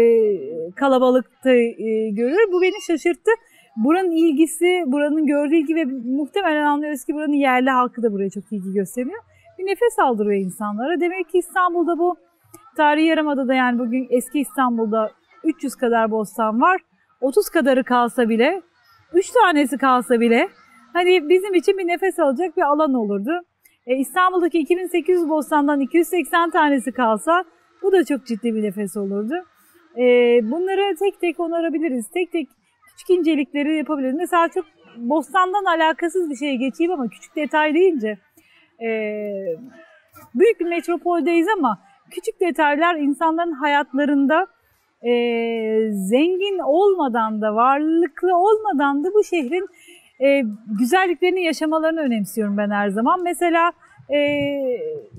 [0.76, 2.52] kalabalıkta e, görür.
[2.52, 3.32] Bu beni şaşırttı.
[3.76, 8.44] Buranın ilgisi, buranın gördüğü ilgi ve muhtemelen anlıyoruz ki buranın yerli halkı da buraya çok
[8.52, 9.24] ilgi gösteriyor.
[9.58, 11.00] Bir nefes aldırıyor insanlara.
[11.00, 12.16] Demek ki İstanbul'da bu
[12.78, 15.12] tarihi yarımadada yani bugün eski İstanbul'da
[15.44, 16.82] 300 kadar bostan var.
[17.26, 18.62] 30 kadarı kalsa bile,
[19.14, 20.50] 3 tanesi kalsa bile
[20.94, 23.32] hani bizim için bir nefes alacak bir alan olurdu.
[23.88, 27.44] E, İstanbul'daki 2800 bostandan 280 tanesi kalsa
[27.82, 29.34] bu da çok ciddi bir nefes olurdu.
[29.98, 30.04] E,
[30.52, 32.10] bunları tek tek onarabiliriz.
[32.10, 32.50] Tek tek
[32.90, 34.16] küçük incelikleri yapabiliriz.
[34.16, 34.66] Mesela çok
[34.98, 38.18] bostandan alakasız bir şeye geçeyim ama küçük detay deyince
[38.82, 38.90] e,
[40.36, 41.80] büyük bir metropoldeyiz ama
[42.12, 44.48] küçük detaylar insanların hayatlarında
[45.06, 45.14] e,
[45.92, 49.68] zengin olmadan da varlıklı olmadan da bu şehrin
[50.20, 50.42] e,
[50.80, 53.24] güzelliklerini yaşamalarını önemsiyorum ben her zaman.
[53.24, 53.72] Mesela
[54.10, 54.20] e,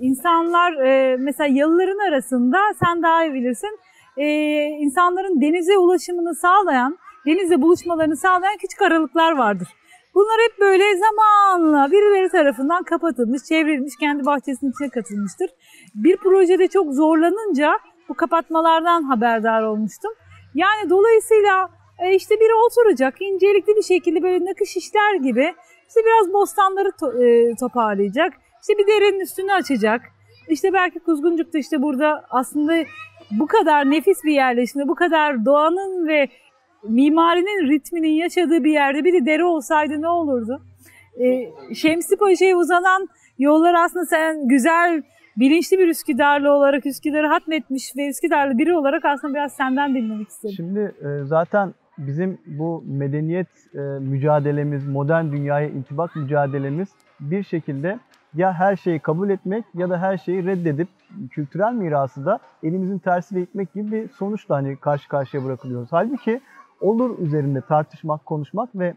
[0.01, 3.79] insanlar e, mesela yalıların arasında sen daha iyi bilirsin
[4.16, 4.27] e,
[4.62, 9.68] insanların denize ulaşımını sağlayan, denizle buluşmalarını sağlayan küçük aralıklar vardır.
[10.14, 15.51] Bunlar hep böyle zamanla birileri tarafından kapatılmış, çevrilmiş, kendi bahçesinin içine katılmıştır.
[15.94, 17.72] Bir projede çok zorlanınca
[18.09, 20.12] bu kapatmalardan haberdar olmuştum.
[20.55, 25.55] Yani dolayısıyla E, işte biri oturacak incelikli bir şekilde böyle nakış işler gibi
[25.88, 26.88] işte biraz bostanları
[27.25, 28.33] e, toparlayacak.
[28.61, 30.01] İşte bir derenin üstünü açacak.
[30.49, 32.75] İşte belki Kuzguncuk'ta işte burada aslında
[33.31, 36.29] bu kadar nefis bir yerleşimde, bu kadar doğanın ve
[36.83, 40.62] mimarinin ritminin yaşadığı bir yerde bir de dere olsaydı ne olurdu?
[41.21, 45.03] Ee, Şemsi Paşa'ya uzanan yollar aslında sen güzel,
[45.37, 50.55] bilinçli bir Üsküdarlı olarak Üsküdar'ı hatmetmiş ve Üsküdarlı biri olarak aslında biraz senden dinlemek istedim.
[50.57, 56.88] Şimdi e, zaten bizim bu medeniyet e, mücadelemiz, modern dünyaya intibak mücadelemiz
[57.20, 57.99] bir şekilde
[58.35, 60.88] ya her şeyi kabul etmek ya da her şeyi reddedip
[61.31, 65.88] kültürel mirası da elimizin tersiyle itmek gibi bir sonuçla hani karşı karşıya bırakılıyoruz.
[65.90, 66.40] Halbuki
[66.81, 68.94] olur üzerinde tartışmak, konuşmak ve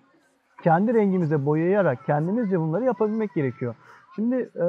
[0.64, 3.76] kendi rengimize boyayarak kendimizce bunları yapabilmek gerekiyor.
[4.16, 4.66] Şimdi e,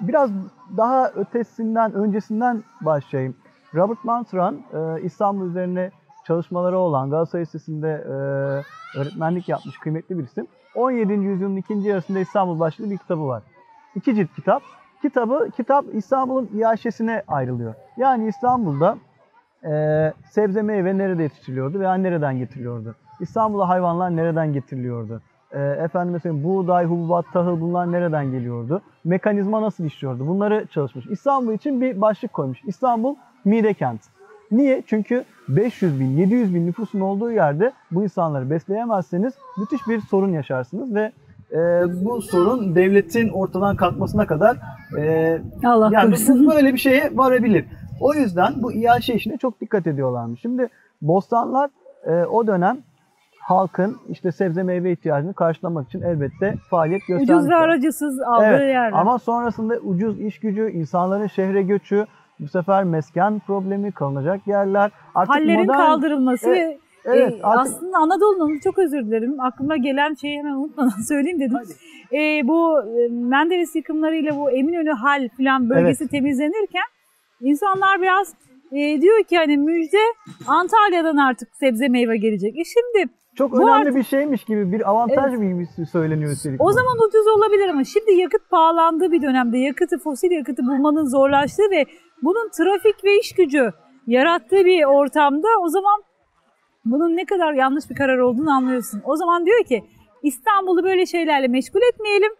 [0.00, 0.30] biraz
[0.76, 3.34] daha ötesinden, öncesinden başlayayım.
[3.74, 5.90] Robert Mantran e, İstanbul üzerine
[6.26, 8.12] çalışmaları olan Galatasaray Lisesi'nde e,
[8.98, 10.46] öğretmenlik yapmış kıymetli bir isim.
[10.74, 11.12] 17.
[11.12, 13.42] yüzyılın ikinci yarısında İstanbul başlıklı bir kitabı var.
[13.94, 14.62] İki cilt kitap.
[15.02, 17.74] Kitabı, kitap İstanbul'un iaşesine ayrılıyor.
[17.96, 18.98] Yani İstanbul'da
[19.64, 22.94] e, sebze meyve nerede yetiştiriliyordu veya nereden getiriliyordu?
[23.20, 25.22] İstanbul'a hayvanlar nereden getiriliyordu?
[25.52, 28.82] E, efendim mesela buğday, hububat, tahıl bunlar nereden geliyordu?
[29.04, 30.28] Mekanizma nasıl işliyordu?
[30.28, 31.06] Bunları çalışmış.
[31.06, 32.58] İstanbul için bir başlık koymuş.
[32.66, 34.00] İstanbul mide kent.
[34.50, 34.82] Niye?
[34.86, 40.94] Çünkü 500 bin, 700 bin nüfusun olduğu yerde bu insanları besleyemezseniz müthiş bir sorun yaşarsınız
[40.94, 41.12] ve
[41.52, 41.58] e,
[42.04, 44.56] bu sorun devletin ortadan kalkmasına kadar
[44.98, 46.50] e, Allah yani korusun.
[46.50, 47.64] böyle bir şeye varabilir.
[48.00, 50.40] O yüzden bu iaşe işine çok dikkat ediyorlarmış.
[50.40, 50.68] Şimdi
[51.02, 51.70] bostanlar
[52.06, 52.78] e, o dönem
[53.42, 57.56] halkın işte sebze meyve ihtiyacını karşılamak için elbette faaliyet Ucuz ve göstermişler.
[57.56, 58.92] aracısız aldığı Evet, yerler.
[58.92, 62.06] Ama sonrasında ucuz iş gücü, insanların şehre göçü,
[62.40, 64.90] bu sefer mesken problemi, kalınacak yerler.
[65.14, 69.76] Artık Hallerin modern, kaldırılması Evet, ve Evet, e, artık aslında Anadolu'nun çok özür dilerim aklıma
[69.76, 71.58] gelen şeyi hemen unutmadan söyleyeyim dedim.
[72.12, 76.84] E, bu e, Menderes yıkımlarıyla bu Eminönü Hal filan bölgesi temizlenirken
[77.40, 78.34] insanlar biraz
[78.72, 79.98] e, diyor ki hani müjde
[80.46, 82.58] Antalya'dan artık sebze meyve gelecek.
[82.58, 86.60] E şimdi çok bu önemli artık- bir şeymiş gibi, bir avantaj gibi söyleniyor üstelik.
[86.60, 86.72] o bu.
[86.72, 91.84] zaman ucuz olabilir ama şimdi yakıt pahalandığı bir dönemde yakıtı fosil yakıtı bulmanın zorlaştığı ve
[92.22, 93.70] bunun trafik ve iş gücü
[94.06, 96.02] yarattığı bir ortamda o zaman
[96.84, 99.02] bunun ne kadar yanlış bir karar olduğunu anlıyorsun.
[99.04, 99.84] O zaman diyor ki
[100.22, 102.32] İstanbul'u böyle şeylerle meşgul etmeyelim.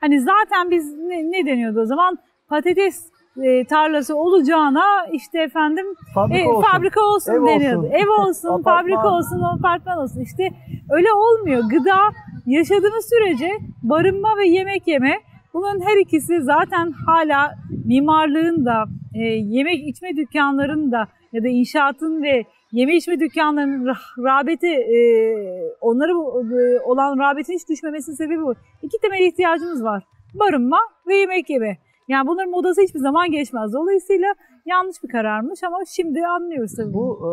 [0.00, 3.10] Hani zaten biz ne, ne deniyordu o zaman patates
[3.42, 6.70] e, tarlası olacağına işte efendim fabrika e, olsun.
[6.70, 7.78] fabrika olsun Ev deniyordu.
[7.78, 7.90] olsun.
[7.92, 10.20] Ev olsun, fabrika olsun, apartman olsun.
[10.20, 10.50] İşte
[10.90, 11.60] öyle olmuyor.
[11.70, 11.96] Gıda
[12.46, 13.50] yaşadığımız sürece
[13.82, 15.14] barınma ve yemek yeme
[15.54, 22.22] bunun her ikisi zaten hala mimarlığın da e, yemek içme dükkanlarının da ya da inşaatın
[22.22, 23.94] ve yeme içme dükkanlarının
[24.24, 24.98] rağbeti e,
[25.80, 28.54] onlara e, olan rağbetin hiç düşmemesinin sebebi bu.
[28.82, 30.02] İki temel ihtiyacımız var.
[30.34, 31.78] Barınma ve yemek yeme.
[32.08, 33.72] Yani bunların modası hiçbir zaman geçmez.
[33.72, 34.34] Dolayısıyla
[34.66, 36.94] yanlış bir kararmış ama şimdi anlıyoruz tabii.
[36.94, 37.30] Bu e,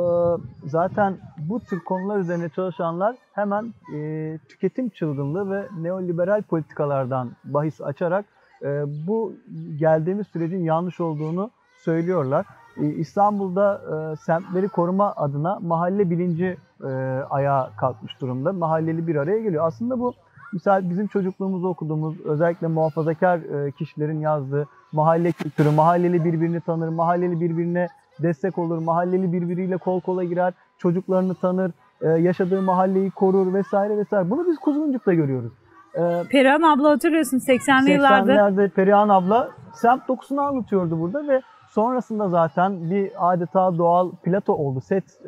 [0.69, 1.17] zaten
[1.49, 8.25] bu tür konular üzerine çalışanlar hemen e, tüketim çılgınlığı ve neoliberal politikalardan bahis açarak
[8.62, 9.33] e, bu
[9.79, 12.45] geldiğimiz sürecin yanlış olduğunu söylüyorlar.
[12.77, 16.88] E, İstanbul'da e, semtleri koruma adına mahalle bilinci e,
[17.29, 18.53] ayağa kalkmış durumda.
[18.53, 19.67] Mahalleli bir araya geliyor.
[19.67, 20.13] Aslında bu
[20.53, 27.41] misal bizim çocukluğumuzda okuduğumuz özellikle muhafazakar e, kişilerin yazdığı mahalle kültürü, mahalleli birbirini tanır, mahalleli
[27.41, 27.87] birbirine
[28.19, 34.29] destek olur, mahalleli birbiriyle kol kola girer, çocuklarını tanır, e, yaşadığı mahalleyi korur vesaire vesaire.
[34.29, 35.51] Bunu biz Kuzguncuk'ta görüyoruz.
[35.95, 42.29] E, Perihan abla hatırlıyorsun 80'li yıllarda 80'lerde Perihan abla semt dokusunu anlatıyordu burada ve sonrasında
[42.29, 45.19] zaten bir adeta doğal plato oldu, set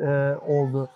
[0.48, 0.88] oldu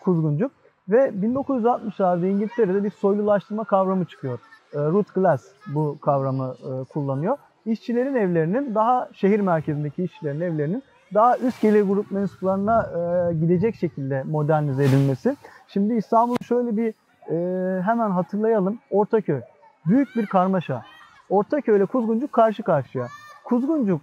[0.00, 0.52] Kuzguncuk.
[0.88, 4.38] Ve 1960'larda İngiltere'de bir soylulaştırma kavramı çıkıyor.
[4.72, 7.36] E, root glass bu kavramı e, kullanıyor.
[7.66, 10.82] İşçilerin evlerinin daha şehir merkezindeki işçilerin evlerinin
[11.14, 15.36] daha üst gelir grup mensuplarına e, gidecek şekilde modernize edilmesi.
[15.68, 16.94] Şimdi İstanbul şöyle bir
[17.30, 18.78] e, hemen hatırlayalım.
[18.90, 19.40] Ortaköy.
[19.86, 20.82] Büyük bir karmaşa.
[21.30, 23.06] Ortaköy ile Kuzguncuk karşı karşıya.
[23.44, 24.00] Kuzguncuk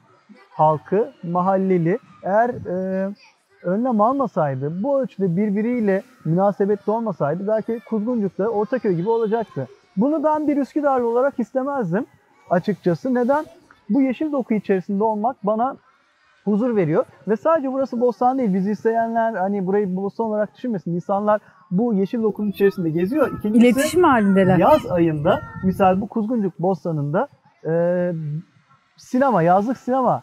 [0.49, 2.51] halkı, mahalleli eğer
[3.63, 9.67] önlem almasaydı, bu ölçüde birbiriyle münasebetli olmasaydı belki Kuzguncuk da Ortaköy gibi olacaktı.
[9.97, 12.05] Bunu ben bir Üsküdarlı olarak istemezdim
[12.49, 13.13] açıkçası.
[13.13, 13.45] Neden?
[13.89, 15.75] Bu yeşil doku içerisinde olmak bana
[16.45, 17.05] huzur veriyor.
[17.27, 18.53] Ve sadece burası Bostan değil.
[18.53, 20.95] Bizi isteyenler hani burayı Bostan olarak düşünmesin.
[20.95, 23.37] İnsanlar bu yeşil dokunun içerisinde geziyor.
[23.37, 24.57] İkincisi iletişim halindeler.
[24.57, 27.27] yaz ayında misal bu Kuzguncuk Bostanı'nda
[27.65, 28.13] e,
[28.97, 30.21] sinema, yazlık sinema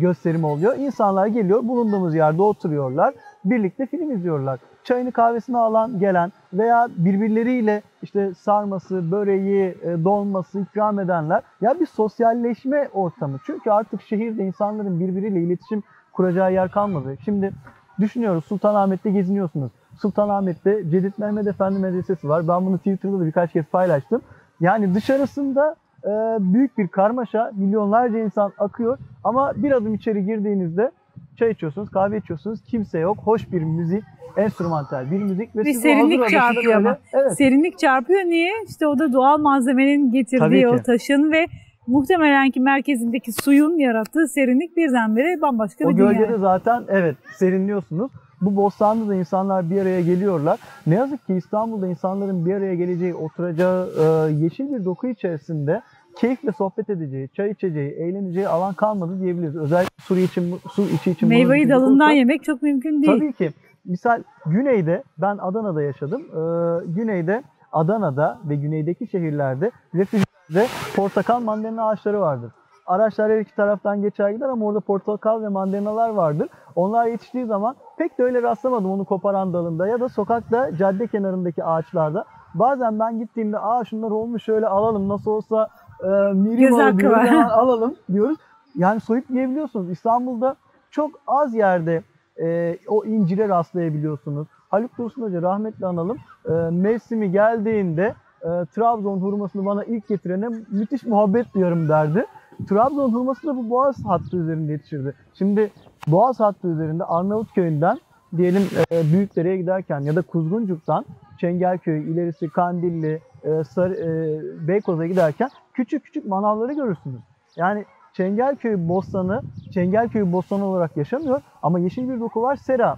[0.00, 0.76] gösterimi oluyor.
[0.76, 3.14] İnsanlar geliyor, bulunduğumuz yerde oturuyorlar.
[3.44, 4.60] Birlikte film izliyorlar.
[4.84, 11.86] çayını kahvesini alan gelen veya birbirleriyle işte sarması, böreği, e, dolması ikram edenler ya bir
[11.86, 13.38] sosyalleşme ortamı.
[13.46, 17.16] Çünkü artık şehirde insanların birbiriyle iletişim kuracağı yer kalmadı.
[17.24, 17.52] Şimdi
[18.00, 19.72] düşünüyoruz Sultanahmet'te geziniyorsunuz.
[19.98, 22.48] Sultanahmet'te Cedid Mehmet Efendi Medresesi var.
[22.48, 24.20] Ben bunu Twitter'da da birkaç kez paylaştım.
[24.60, 30.90] Yani dışarısında e, büyük bir karmaşa, milyonlarca insan akıyor ama bir adım içeri girdiğinizde
[31.38, 34.04] çay içiyorsunuz, kahve içiyorsunuz, kimse yok, hoş bir müzik,
[34.36, 36.98] enstrümantal bir müzik ve o serinlik çarpıyor ama.
[37.12, 37.36] Evet.
[37.36, 38.50] Serinlik çarpıyor niye?
[38.68, 41.46] İşte o da doğal malzemenin getirdiği o taşın ve
[41.86, 46.12] muhtemelen ki merkezindeki suyun yarattığı serinlik birdenbire bambaşka O bir dünya.
[46.12, 48.10] gölgede zaten evet serinliyorsunuz.
[48.40, 50.58] Bu bostanda da insanlar bir araya geliyorlar.
[50.86, 55.82] Ne yazık ki İstanbul'da insanların bir araya geleceği, oturacağı e, yeşil bir doku içerisinde
[56.16, 59.56] keyifle sohbet edeceği, çay içeceği, eğleneceği alan kalmadı diyebiliriz.
[59.56, 61.28] Özellikle su için, su içi için.
[61.28, 63.18] Meyveyi dalından olursak- yemek çok mümkün değil.
[63.18, 63.52] Tabii ki.
[63.84, 66.22] Misal güneyde, ben Adana'da yaşadım.
[66.22, 72.52] Ee, güneyde, Adana'da ve güneydeki şehirlerde refüjlerde portakal mandalina ağaçları vardır.
[72.86, 76.48] Araçlar her iki taraftan geçer gider ama orada portakal ve mandalinalar vardır.
[76.74, 81.64] Onlar yetiştiği zaman pek de öyle rastlamadım onu koparan dalında ya da sokakta cadde kenarındaki
[81.64, 82.24] ağaçlarda.
[82.54, 85.68] Bazen ben gittiğimde aa şunlar olmuş şöyle alalım nasıl olsa
[86.02, 87.26] e, mirim Göz hakkı var.
[87.50, 88.38] alalım diyoruz.
[88.76, 89.90] Yani soyup yiyebiliyorsunuz.
[89.90, 90.56] İstanbul'da
[90.90, 92.02] çok az yerde
[92.40, 94.48] e, o incire rastlayabiliyorsunuz.
[94.68, 96.16] Haluk Dursun Hoca rahmetli analım
[96.48, 102.26] e, mevsimi geldiğinde e, Trabzon hurmasını bana ilk getirene müthiş muhabbet duyarım derdi.
[102.68, 105.14] Trabzon hurması da bu Boğaz hattı üzerinde yetişirdi.
[105.34, 105.70] Şimdi
[106.06, 107.98] Boğaz hattı üzerinde Arnavutköy'ünden
[108.36, 111.04] diyelim e, Büyükdere'ye giderken ya da Kuzguncuk'tan
[111.40, 117.20] Çengelköy, ilerisi Kandilli, e, Sarı, e, Beykoz'a giderken küçük küçük manavları görürsünüz.
[117.56, 119.42] Yani Çengelköy Bostanı,
[119.74, 122.56] Çengelköy Bostanı olarak yaşamıyor ama yeşil bir doku var.
[122.56, 122.96] Sera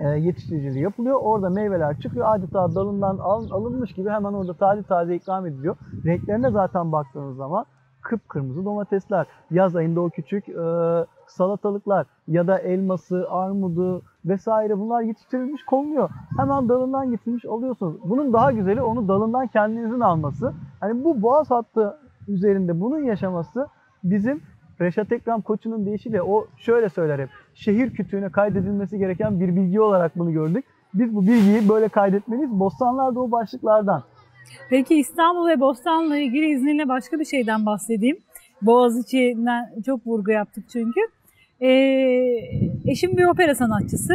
[0.00, 1.20] e, yetiştiriciliği yapılıyor.
[1.22, 2.26] Orada meyveler çıkıyor.
[2.28, 5.76] Adeta dalından al- alınmış gibi hemen orada taze taze ikram ediliyor.
[6.04, 7.64] Renklerine zaten baktığınız zaman
[8.02, 9.26] kıpkırmızı domatesler.
[9.50, 10.54] Yaz ayında o küçük e,
[11.26, 16.10] salatalıklar ya da elması, armudu vesaire bunlar yetiştirilmiş konuluyor.
[16.38, 17.96] Hemen dalından getirmiş alıyorsunuz.
[18.04, 20.52] Bunun daha güzeli onu dalından kendinizin alması.
[20.80, 23.66] Hani bu boğaz hattı üzerinde bunun yaşaması
[24.04, 24.40] bizim
[24.80, 27.28] Reşat Ekrem Koçu'nun deyişiyle o şöyle söyler hep.
[27.54, 30.64] Şehir kütüğüne kaydedilmesi gereken bir bilgi olarak bunu gördük.
[30.94, 32.50] Biz bu bilgiyi böyle kaydetmeliyiz.
[32.50, 34.02] Bostanlar o başlıklardan.
[34.70, 38.16] Peki İstanbul ve Bostan'la ilgili izninle başka bir şeyden bahsedeyim.
[38.62, 41.00] Boğaziçi'nden çok vurgu yaptık çünkü.
[41.60, 41.68] Ee,
[42.86, 44.14] eşim bir opera sanatçısı.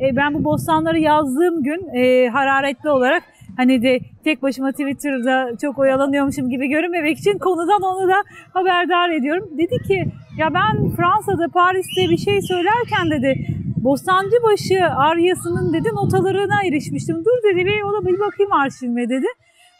[0.00, 3.22] Ee, ben bu bostanları yazdığım gün e, hararetli olarak
[3.56, 8.16] hani de tek başıma Twitter'da çok oyalanıyormuşum gibi görünmemek için konudan onu da
[8.52, 9.48] haberdar ediyorum.
[9.58, 10.04] Dedi ki
[10.38, 13.46] ya ben Fransa'da Paris'te bir şey söylerken dedi
[13.84, 17.24] Bostancıbaşı aryasının dedi notalarına erişmiştim.
[17.24, 19.26] Dur dedi bir ona bir bakayım arşivime dedi.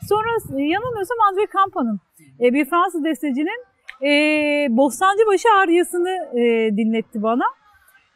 [0.09, 2.01] Sonra yanılmıyorsam André Campa'nın
[2.41, 3.65] e, bir Fransız bestecinin
[4.03, 4.11] e,
[4.77, 7.45] Bostancıbaşı aryasını e, dinletti bana.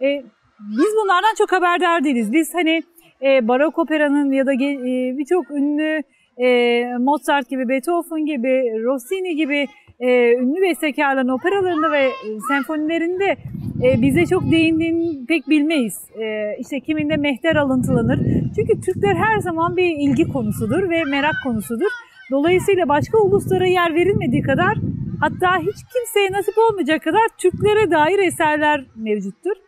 [0.03, 0.23] E,
[0.61, 2.33] biz bunlardan çok haberdar değiliz.
[2.33, 2.83] Biz hani
[3.23, 6.03] e, barok operanın ya da e, birçok ünlü
[6.39, 9.67] e, Mozart gibi, Beethoven gibi, Rossini gibi
[10.01, 12.11] e, ünlü bestekarların operalarında ve
[12.49, 13.37] senfonilerinde
[13.83, 15.95] e, bize çok değindiğini pek bilmeyiz.
[16.21, 18.19] E, işte kiminde mehter alıntılanır.
[18.57, 21.91] Çünkü Türkler her zaman bir ilgi konusudur ve merak konusudur.
[22.31, 24.75] Dolayısıyla başka uluslara yer verilmediği kadar
[25.21, 29.68] hatta hiç kimseye nasip olmayacak kadar Türklere dair eserler mevcuttur.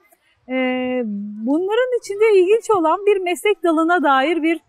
[1.46, 4.60] Bunların içinde ilginç olan bir meslek dalına dair bir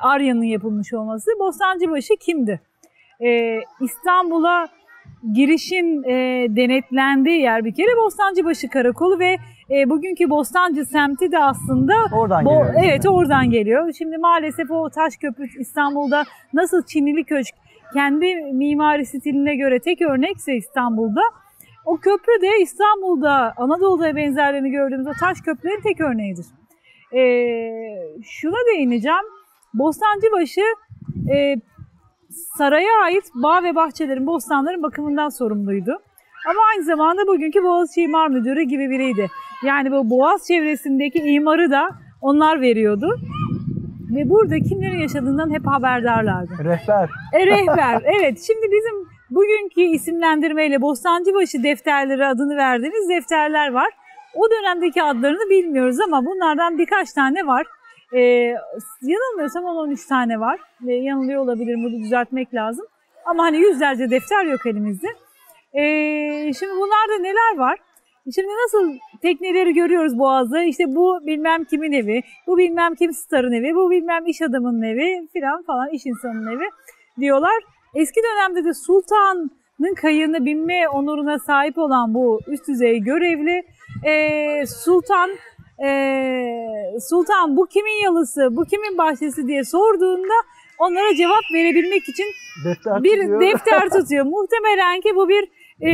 [0.00, 1.30] aryanın yapılmış olması.
[1.38, 2.60] Bostancıbaşı kimdi?
[3.24, 4.68] E, İstanbul'a
[5.34, 9.36] girişin e, denetlendiği yer bir kere Bostancıbaşı Karakolu ve
[9.70, 12.84] e, bugünkü Bostancı semti de aslında Oradan Bo- geliyor.
[12.84, 13.92] evet oradan geliyor.
[13.98, 17.54] Şimdi maalesef o taş köprü İstanbul'da nasıl Çinili Köşk
[17.94, 21.20] kendi mimari stiline göre tek örnekse İstanbul'da
[21.84, 26.46] o köprü de İstanbul'da Anadolu'da benzerlerini gördüğümüz o taş köprülerin tek örneğidir.
[27.14, 29.24] Ee, şuna değineceğim.
[29.74, 30.60] Bostancıbaşı
[31.34, 31.56] e,
[32.58, 35.98] saraya ait bağ ve bahçelerin, bostanların bakımından sorumluydu.
[36.50, 39.30] Ama aynı zamanda bugünkü Boğaziçi İmar Müdürü gibi biriydi.
[39.64, 41.90] Yani bu Boğaz çevresindeki imarı da
[42.20, 43.20] onlar veriyordu.
[44.10, 46.64] Ve burada kimlerin yaşadığından hep haberdarlardı.
[46.64, 47.10] Rehber.
[47.32, 48.02] E, rehber.
[48.04, 53.88] Evet şimdi bizim bugünkü isimlendirmeyle Bostancıbaşı defterleri adını verdiğimiz defterler var.
[54.34, 57.66] O dönemdeki adlarını bilmiyoruz ama bunlardan birkaç tane var.
[58.12, 58.18] Ee,
[59.02, 60.60] yanılmıyorsam 10-13 tane var.
[60.88, 62.86] Ee, yanılıyor olabilirim bunu düzeltmek lazım.
[63.24, 65.08] Ama hani yüzlerce defter yok elimizde.
[65.74, 67.78] Ee, şimdi bunlarda neler var?
[68.34, 70.62] Şimdi nasıl tekneleri görüyoruz Boğaz'da.
[70.62, 75.28] İşte bu bilmem kimin evi, bu bilmem kim starın evi, bu bilmem iş adamının evi
[75.32, 76.68] filan falan iş insanının evi
[77.20, 77.62] diyorlar.
[77.94, 83.62] Eski dönemde de sultanın kayığına binme onuruna sahip olan bu üst düzey görevli
[84.06, 85.30] e, sultan
[85.84, 85.90] e,
[87.10, 90.32] sultan bu kimin yalısı, bu kimin bahçesi diye sorduğunda
[90.78, 92.26] onlara cevap verebilmek için
[92.64, 93.40] Defter bir tutuyor.
[93.40, 94.24] defter tutuyor.
[94.24, 95.48] Muhtemelen ki bu bir
[95.80, 95.90] e,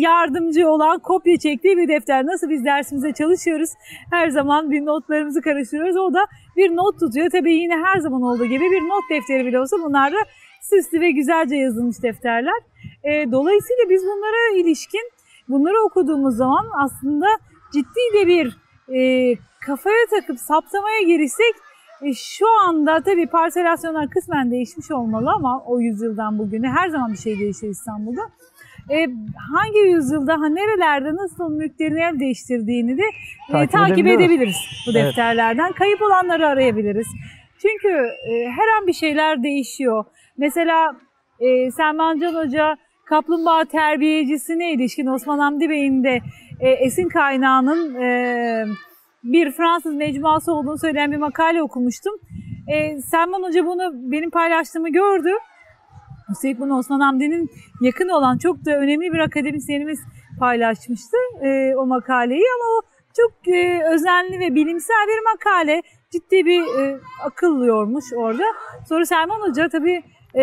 [0.00, 2.26] yardımcı olan kopya çektiği bir defter.
[2.26, 3.70] Nasıl biz dersimize çalışıyoruz,
[4.10, 5.96] her zaman bir notlarımızı karıştırıyoruz.
[5.96, 6.26] O da
[6.56, 7.30] bir not tutuyor.
[7.30, 10.18] Tabii yine her zaman olduğu gibi bir not defteri bile olsa bunlar da
[10.62, 12.60] süslü ve güzelce yazılmış defterler.
[13.04, 15.10] E, dolayısıyla biz bunlara ilişkin
[15.48, 17.26] bunları okuduğumuz zaman aslında
[17.72, 18.56] ciddi de bir
[18.94, 19.34] e,
[19.66, 21.54] kafaya takıp saptamaya girişsek
[22.02, 27.18] e, şu anda tabii parselasyonlar kısmen değişmiş olmalı ama o yüzyıldan bugüne her zaman bir
[27.18, 28.22] şey değişir İstanbul'da.
[28.90, 29.06] E,
[29.52, 33.02] hangi yüzyılda, ha, nerelerde nasıl mülklerin el değiştirdiğini de
[33.48, 34.56] e, Takip takip, edebiliriz
[34.86, 35.04] bu Evet.
[35.04, 35.72] defterlerden.
[35.72, 37.06] Kayıp olanları arayabiliriz.
[37.58, 37.88] Çünkü
[38.28, 40.04] e, her an bir şeyler değişiyor.
[40.38, 40.96] Mesela
[41.40, 46.20] e, Selman Can Hoca kaplumbağa terbiyecisine ilişkin Osman Hamdi Bey'in de
[46.60, 48.64] e, esin kaynağının e,
[49.24, 52.12] bir Fransız mecmuası olduğunu söyleyen bir makale okumuştum.
[52.68, 55.30] E, Selman Hoca bunu benim paylaştığımı gördü.
[56.30, 60.00] Üstelik bunu Osman Hamdi'nin yakın olan çok da önemli bir akademisyenimiz
[60.40, 62.82] paylaşmıştı e, o makaleyi ama o
[63.16, 65.82] çok e, özenli ve bilimsel bir makale.
[66.10, 68.44] Ciddi bir e, akıl yormuş orada.
[68.88, 70.02] Sonra Selman Hoca tabii
[70.34, 70.42] e,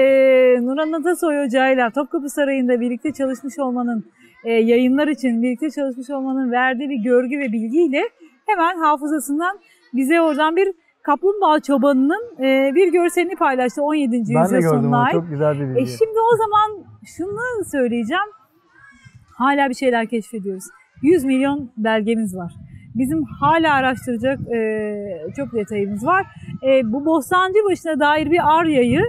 [0.61, 4.05] Nurhan Atasoy Hoca'yla Topkapı Sarayı'nda birlikte çalışmış olmanın,
[4.43, 8.01] e, yayınlar için birlikte çalışmış olmanın verdiği bir görgü ve bilgiyle
[8.45, 9.59] hemen hafızasından
[9.93, 10.73] bize oradan bir
[11.03, 14.11] kaplumbağa çobanının e, bir görselini paylaştı 17.
[14.13, 15.11] Ben de yüzyıl gördüm sonuna onu.
[15.11, 15.91] Çok güzel bir E bilgi.
[15.91, 16.85] şimdi o zaman
[17.17, 18.29] şunu söyleyeceğim.
[19.37, 20.63] Hala bir şeyler keşfediyoruz.
[21.01, 22.51] 100 milyon belgemiz var.
[22.95, 24.61] Bizim hala araştıracak e,
[25.35, 26.25] çok detayımız var.
[26.67, 29.01] E, bu Bostancı başına dair bir aryayı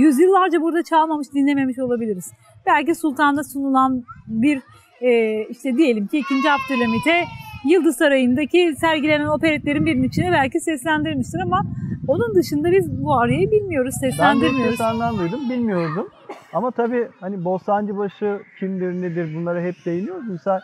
[0.00, 2.32] yüzyıllarca burada çalmamış, dinlememiş olabiliriz.
[2.66, 4.60] Belki Sultan'da sunulan bir
[5.00, 5.10] e,
[5.48, 6.34] işte diyelim ki 2.
[6.34, 7.24] Abdülhamit'e
[7.64, 11.60] Yıldız Sarayı'ndaki sergilenen operetlerin birinin içine belki seslendirmiştir ama
[12.08, 14.78] onun dışında biz bu aryayı bilmiyoruz, Ben de seslendirmiyoruz.
[14.78, 16.08] kez senden duydum, bilmiyordum.
[16.52, 20.28] Ama tabii hani Bostancıbaşı kimdir, nedir bunlara hep değiniyoruz.
[20.30, 20.60] Mesela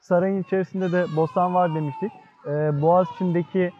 [0.00, 2.12] sarayın içerisinde de bostan var demiştik.
[2.46, 3.70] Ee, Boğaziçi'ndeki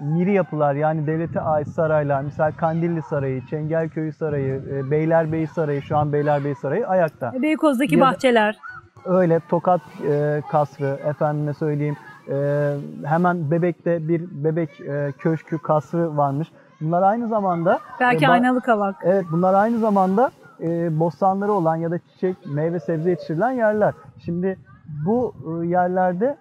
[0.00, 5.96] miri yapılar yani devlete ait saraylar, mesela Kandilli Sarayı, Çengelköy Sarayı, e, Beylerbeyi Sarayı, şu
[5.96, 7.32] an Beylerbeyi Sarayı ayakta.
[7.42, 8.58] Beykoz'daki Ya bahçeler.
[9.04, 9.80] Öyle Tokat
[10.10, 11.96] e, kasrı, efendime söyleyeyim
[12.30, 12.74] e,
[13.04, 16.48] hemen Bebek'te bir Bebek e, köşkü kasrı varmış.
[16.80, 18.96] Bunlar aynı zamanda Belki e, aynalı kavak.
[19.02, 20.30] Evet bunlar aynı zamanda
[20.60, 23.94] e, bostanları olan ya da çiçek, meyve, sebze yetiştirilen yerler.
[24.24, 24.58] Şimdi
[25.06, 26.36] bu e, yerlerde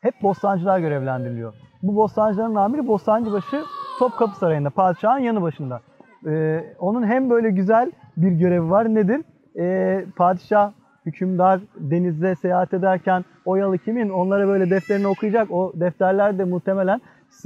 [0.00, 1.54] hep bostancılar görevlendiriliyor.
[1.86, 3.62] Bu bostancıların amiri Bostancıbaşı
[3.98, 5.80] Topkapı Sarayı'nda, padişahın yanı başında.
[6.26, 8.94] E, onun hem böyle güzel bir görevi var.
[8.94, 9.20] Nedir?
[9.58, 10.72] E, padişah,
[11.06, 14.10] hükümdar denizde seyahat ederken o yalı kimin?
[14.10, 15.50] Onlara böyle defterini okuyacak.
[15.50, 17.00] O defterler de muhtemelen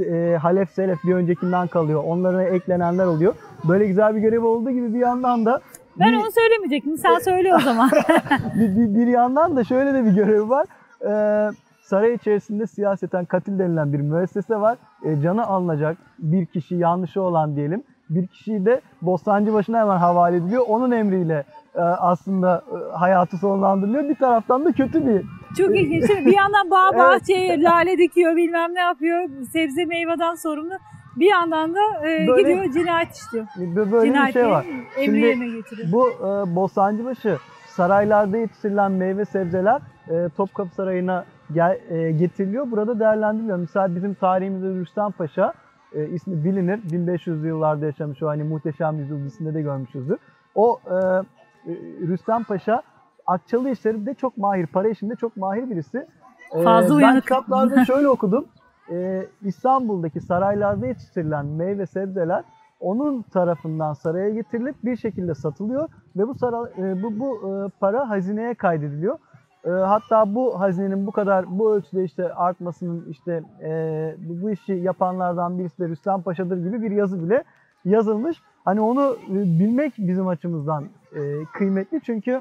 [0.06, 2.02] e, Halef Selef bir öncekinden kalıyor.
[2.06, 3.34] Onlara eklenenler oluyor.
[3.68, 5.60] Böyle güzel bir görevi olduğu gibi bir yandan da
[6.00, 6.96] Ben bir, onu söylemeyecektim.
[6.98, 7.90] Sen söyle o zaman.
[8.54, 10.66] bir, bir- bir yandan da şöyle de bir görevi var.
[11.06, 11.50] Ee,
[11.90, 14.78] saray içerisinde siyaseten katil denilen bir müessese var.
[15.04, 17.82] Ee, canı alınacak bir kişi yanlışı olan diyelim.
[18.10, 20.64] Bir kişiyi de Bostancı başına hemen havale ediliyor.
[20.68, 24.08] Onun emriyle e, aslında e, hayatı sonlandırılıyor.
[24.08, 25.22] Bir taraftan da kötü bir
[25.58, 26.08] Çok ilginç.
[26.10, 26.26] mi?
[26.26, 27.00] Bir yandan bağ Evet.
[27.00, 29.28] bahçeye lale dikiyor bilmem ne yapıyor.
[29.52, 30.72] Sebze meyveden sorumlu.
[31.16, 33.46] Bir yandan da e, Böyle- gidiyor cinayet işliyor.
[33.76, 34.66] böyle bir Cinayeti şey var.
[35.04, 35.92] Şimdi getiriyor.
[35.92, 37.36] Bu e, Bostancıbaşı
[37.66, 39.80] saraylarda yetiştirilen meyve sebzeler
[40.10, 41.24] e, Topkapı Sarayı'na
[41.54, 42.70] gel, e, getiriliyor.
[42.70, 43.58] Burada değerlendiriliyor.
[43.58, 45.52] Mesela bizim tarihimizde Rüstem Paşa
[45.92, 46.80] e, ismi bilinir.
[46.92, 50.18] 1500 yıllarda yaşamış o hani muhteşem yüzyıl dizisinde de görmüşüzdür.
[50.54, 51.74] O e, e,
[52.08, 52.82] Rüstem Paşa
[53.26, 56.06] akçalı işlerinde çok mahir, para işinde çok mahir birisi.
[56.54, 57.22] E, Fazla ben uyanık.
[57.22, 58.44] kitaplarda şöyle okudum.
[58.90, 62.44] E, İstanbul'daki saraylarda yetiştirilen meyve sebzeler
[62.80, 68.08] onun tarafından saraya getirilip bir şekilde satılıyor ve bu saray, e, bu bu e, para
[68.08, 69.18] hazineye kaydediliyor.
[69.64, 75.58] E, hatta bu hazinenin bu kadar bu ölçüde işte artmasının işte e, bu, işi yapanlardan
[75.58, 77.44] birisi de Rüstem Paşa'dır gibi bir yazı bile
[77.84, 78.42] yazılmış.
[78.64, 80.84] Hani onu e, bilmek bizim açımızdan
[81.14, 81.20] e,
[81.52, 82.40] kıymetli çünkü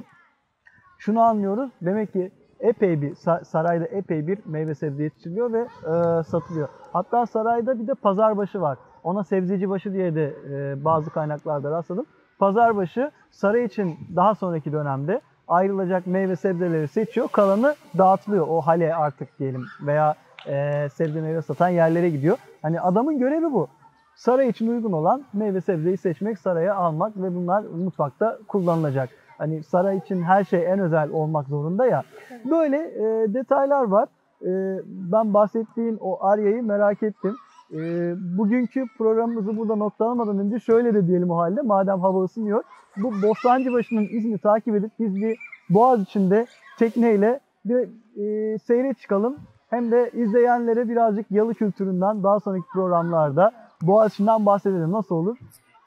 [0.97, 1.71] şunu anlıyoruz.
[1.81, 6.69] Demek ki epey bir sa- sarayda epey bir meyve sebze yetiştiriliyor ve e, satılıyor.
[6.93, 8.77] Hatta sarayda bir de pazarbaşı var.
[9.03, 12.05] Ona sebzecibaşı diye de e, bazı kaynaklarda rastladım.
[12.39, 17.27] Pazarbaşı saray için daha sonraki dönemde ayrılacak meyve sebzeleri seçiyor.
[17.27, 18.47] Kalanı dağıtılıyor.
[18.49, 20.15] O hale artık diyelim veya
[20.47, 22.37] e, sebze meyve satan yerlere gidiyor.
[22.61, 23.67] Hani adamın görevi bu.
[24.15, 29.09] Saray için uygun olan meyve sebzeyi seçmek, saraya almak ve bunlar mutfakta kullanılacak.
[29.37, 32.03] Hani saray için her şey en özel olmak zorunda ya.
[32.51, 34.07] Böyle e, detaylar var.
[34.41, 37.35] E, ben bahsettiğin o Arya'yı merak ettim.
[37.73, 42.63] E, bugünkü programımızı burada noktalamadan önce şöyle de diyelim o halde madem hava ısınıyor.
[42.97, 45.37] Bu Bostancıbaşı'nın izini takip edip biz bir
[45.69, 46.45] boğaz içinde
[46.79, 49.37] tekneyle bir e, seyre çıkalım.
[49.69, 53.51] Hem de izleyenlere birazcık yalı kültüründen daha sonraki programlarda
[53.81, 54.91] Boğaziçi'nden bahsedelim.
[54.91, 55.37] Nasıl olur?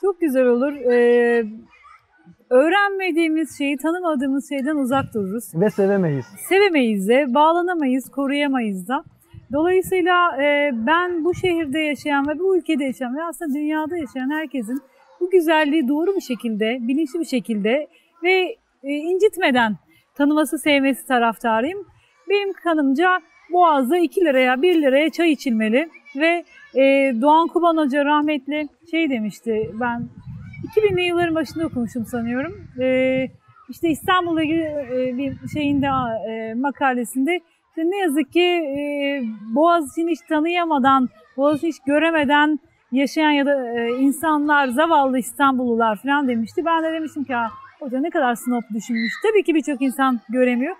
[0.00, 0.72] Çok güzel olur.
[0.72, 1.44] Ee,
[2.50, 5.44] öğrenmediğimiz şeyi, tanımadığımız şeyden uzak dururuz.
[5.54, 6.26] Ve sevemeyiz.
[6.48, 9.04] Sevemeyiz de, bağlanamayız, koruyamayız da.
[9.52, 14.82] Dolayısıyla e, ben bu şehirde yaşayan ve bu ülkede yaşayan ve aslında dünyada yaşayan herkesin
[15.20, 17.86] bu güzelliği doğru bir şekilde, bilinçli bir şekilde
[18.22, 19.76] ve e, incitmeden
[20.14, 21.86] tanıması, sevmesi taraftarıyım.
[22.28, 23.20] Benim kanımca
[23.52, 26.44] Boğaz'da 2 liraya, 1 liraya çay içilmeli ve
[26.74, 30.08] e, Doğan Kuban Hoca rahmetli şey demişti, ben
[30.76, 32.68] 2000'li yılların başında okumuşum sanıyorum.
[32.80, 33.28] E,
[33.70, 35.86] işte İstanbul'la e, bir şeyinde
[36.30, 37.40] e, makalesinde
[37.76, 39.22] işte ne yazık ki e,
[39.54, 42.58] Boğaziçi'ni hiç tanıyamadan, Boğaziçi'ni hiç göremeden
[42.92, 46.64] yaşayan ya da e, insanlar, zavallı İstanbullular falan demişti.
[46.64, 47.50] Ben de demiştim ki "Ha,
[47.80, 49.12] hoca ne kadar snob düşünmüş.
[49.22, 50.76] Tabii ki birçok insan göremiyor.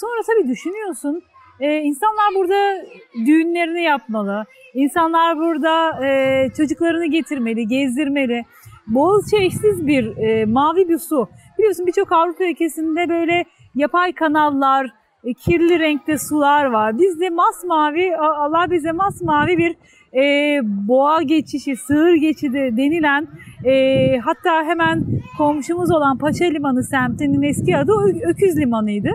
[0.00, 1.22] Sonra tabii düşünüyorsun.
[1.60, 2.84] E, insanlar burada
[3.26, 4.44] düğünlerini yapmalı.
[4.74, 8.44] İnsanlar burada e, çocuklarını getirmeli, gezdirmeli.
[8.86, 11.28] Boğaziçi eşsiz bir e, mavi bir su.
[11.58, 13.44] Biliyorsun birçok Avrupa ülkesinde böyle
[13.74, 14.90] yapay kanallar,
[15.26, 16.98] e, kirli renkte sular var.
[16.98, 19.76] Bizde masmavi, Allah bize masmavi bir
[20.14, 23.28] e, boğa geçişi, sığır geçidi denilen
[23.64, 25.04] e, hatta hemen
[25.38, 29.10] komşumuz olan Paşa Limanı semtinin eski adı Öküz Limanı'ydı.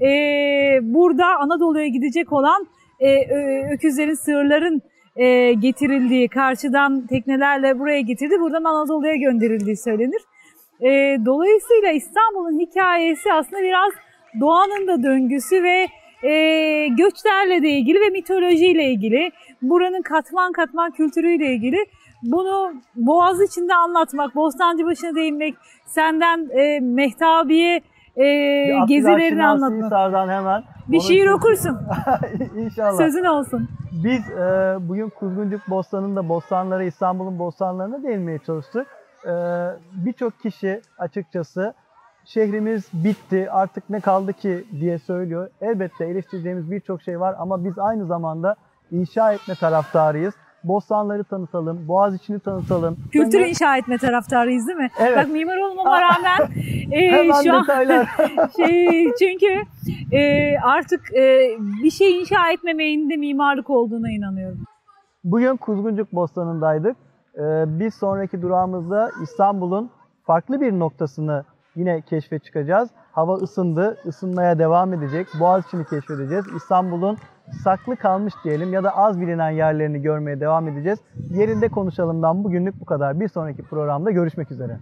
[0.00, 0.08] E,
[0.82, 2.66] burada Anadolu'ya gidecek olan
[3.00, 3.08] e,
[3.74, 4.82] öküzlerin, sığırların
[5.16, 10.22] e, getirildiği, karşıdan teknelerle buraya getirdi, buradan Anadolu'ya gönderildiği söylenir.
[10.80, 13.92] E, dolayısıyla İstanbul'un hikayesi aslında biraz
[14.40, 15.86] doğanın da döngüsü ve
[16.28, 19.30] e, göçlerle de ilgili ve mitolojiyle ilgili,
[19.62, 21.78] buranın katman katman kültürüyle ilgili
[22.22, 25.54] bunu Boğaz içinde anlatmak, Bostancıbaşı'na değinmek,
[25.86, 27.80] senden e, Mehtabiye
[28.16, 28.24] e,
[28.88, 29.82] gezilerini anlatmak.
[29.84, 30.62] Sisar'dan hemen.
[30.88, 31.78] Bir Onun şiir için- okursun,
[32.56, 32.96] İnşallah.
[32.98, 33.68] sözün olsun.
[34.04, 38.86] Biz e, bugün Kuzguncuk Bostanı'nda bostanlara, İstanbul'un bostanlarına değinmeye çalıştık.
[39.26, 39.32] E,
[40.06, 41.74] Birçok kişi açıkçası
[42.24, 45.50] şehrimiz bitti artık ne kaldı ki diye söylüyor.
[45.60, 48.56] Elbette eleştireceğimiz birçok şey var ama biz aynı zamanda
[48.90, 50.34] inşa etme taraftarıyız.
[50.64, 52.96] Bostanları tanıtalım, Boğaziçi'ni tanıtalım.
[53.12, 54.90] Kültür Sonra- inşa etme taraftarıyız değil mi?
[55.00, 55.16] Evet.
[55.16, 56.48] Bak mimar olmama rağmen
[56.92, 58.06] e, Hemen şu an
[58.56, 59.62] şey çünkü
[60.16, 64.58] e, artık e, bir şey inşa etmemeyin de mimarlık olduğuna inanıyorum.
[65.24, 66.96] Bugün Kuzguncuk Bostanı'ndaydık.
[67.34, 69.90] Ee, bir sonraki durağımızda İstanbul'un
[70.26, 71.44] farklı bir noktasını
[71.76, 72.90] yine keşfe çıkacağız.
[73.12, 75.26] Hava ısındı, ısınmaya devam edecek.
[75.40, 76.44] Boğaziçi'ni keşfedeceğiz.
[76.56, 77.18] İstanbul'un
[77.64, 80.98] saklı kalmış diyelim ya da az bilinen yerlerini görmeye devam edeceğiz.
[81.30, 83.20] Yerinde konuşalımdan bugünlük bu kadar.
[83.20, 84.78] Bir sonraki programda görüşmek üzere.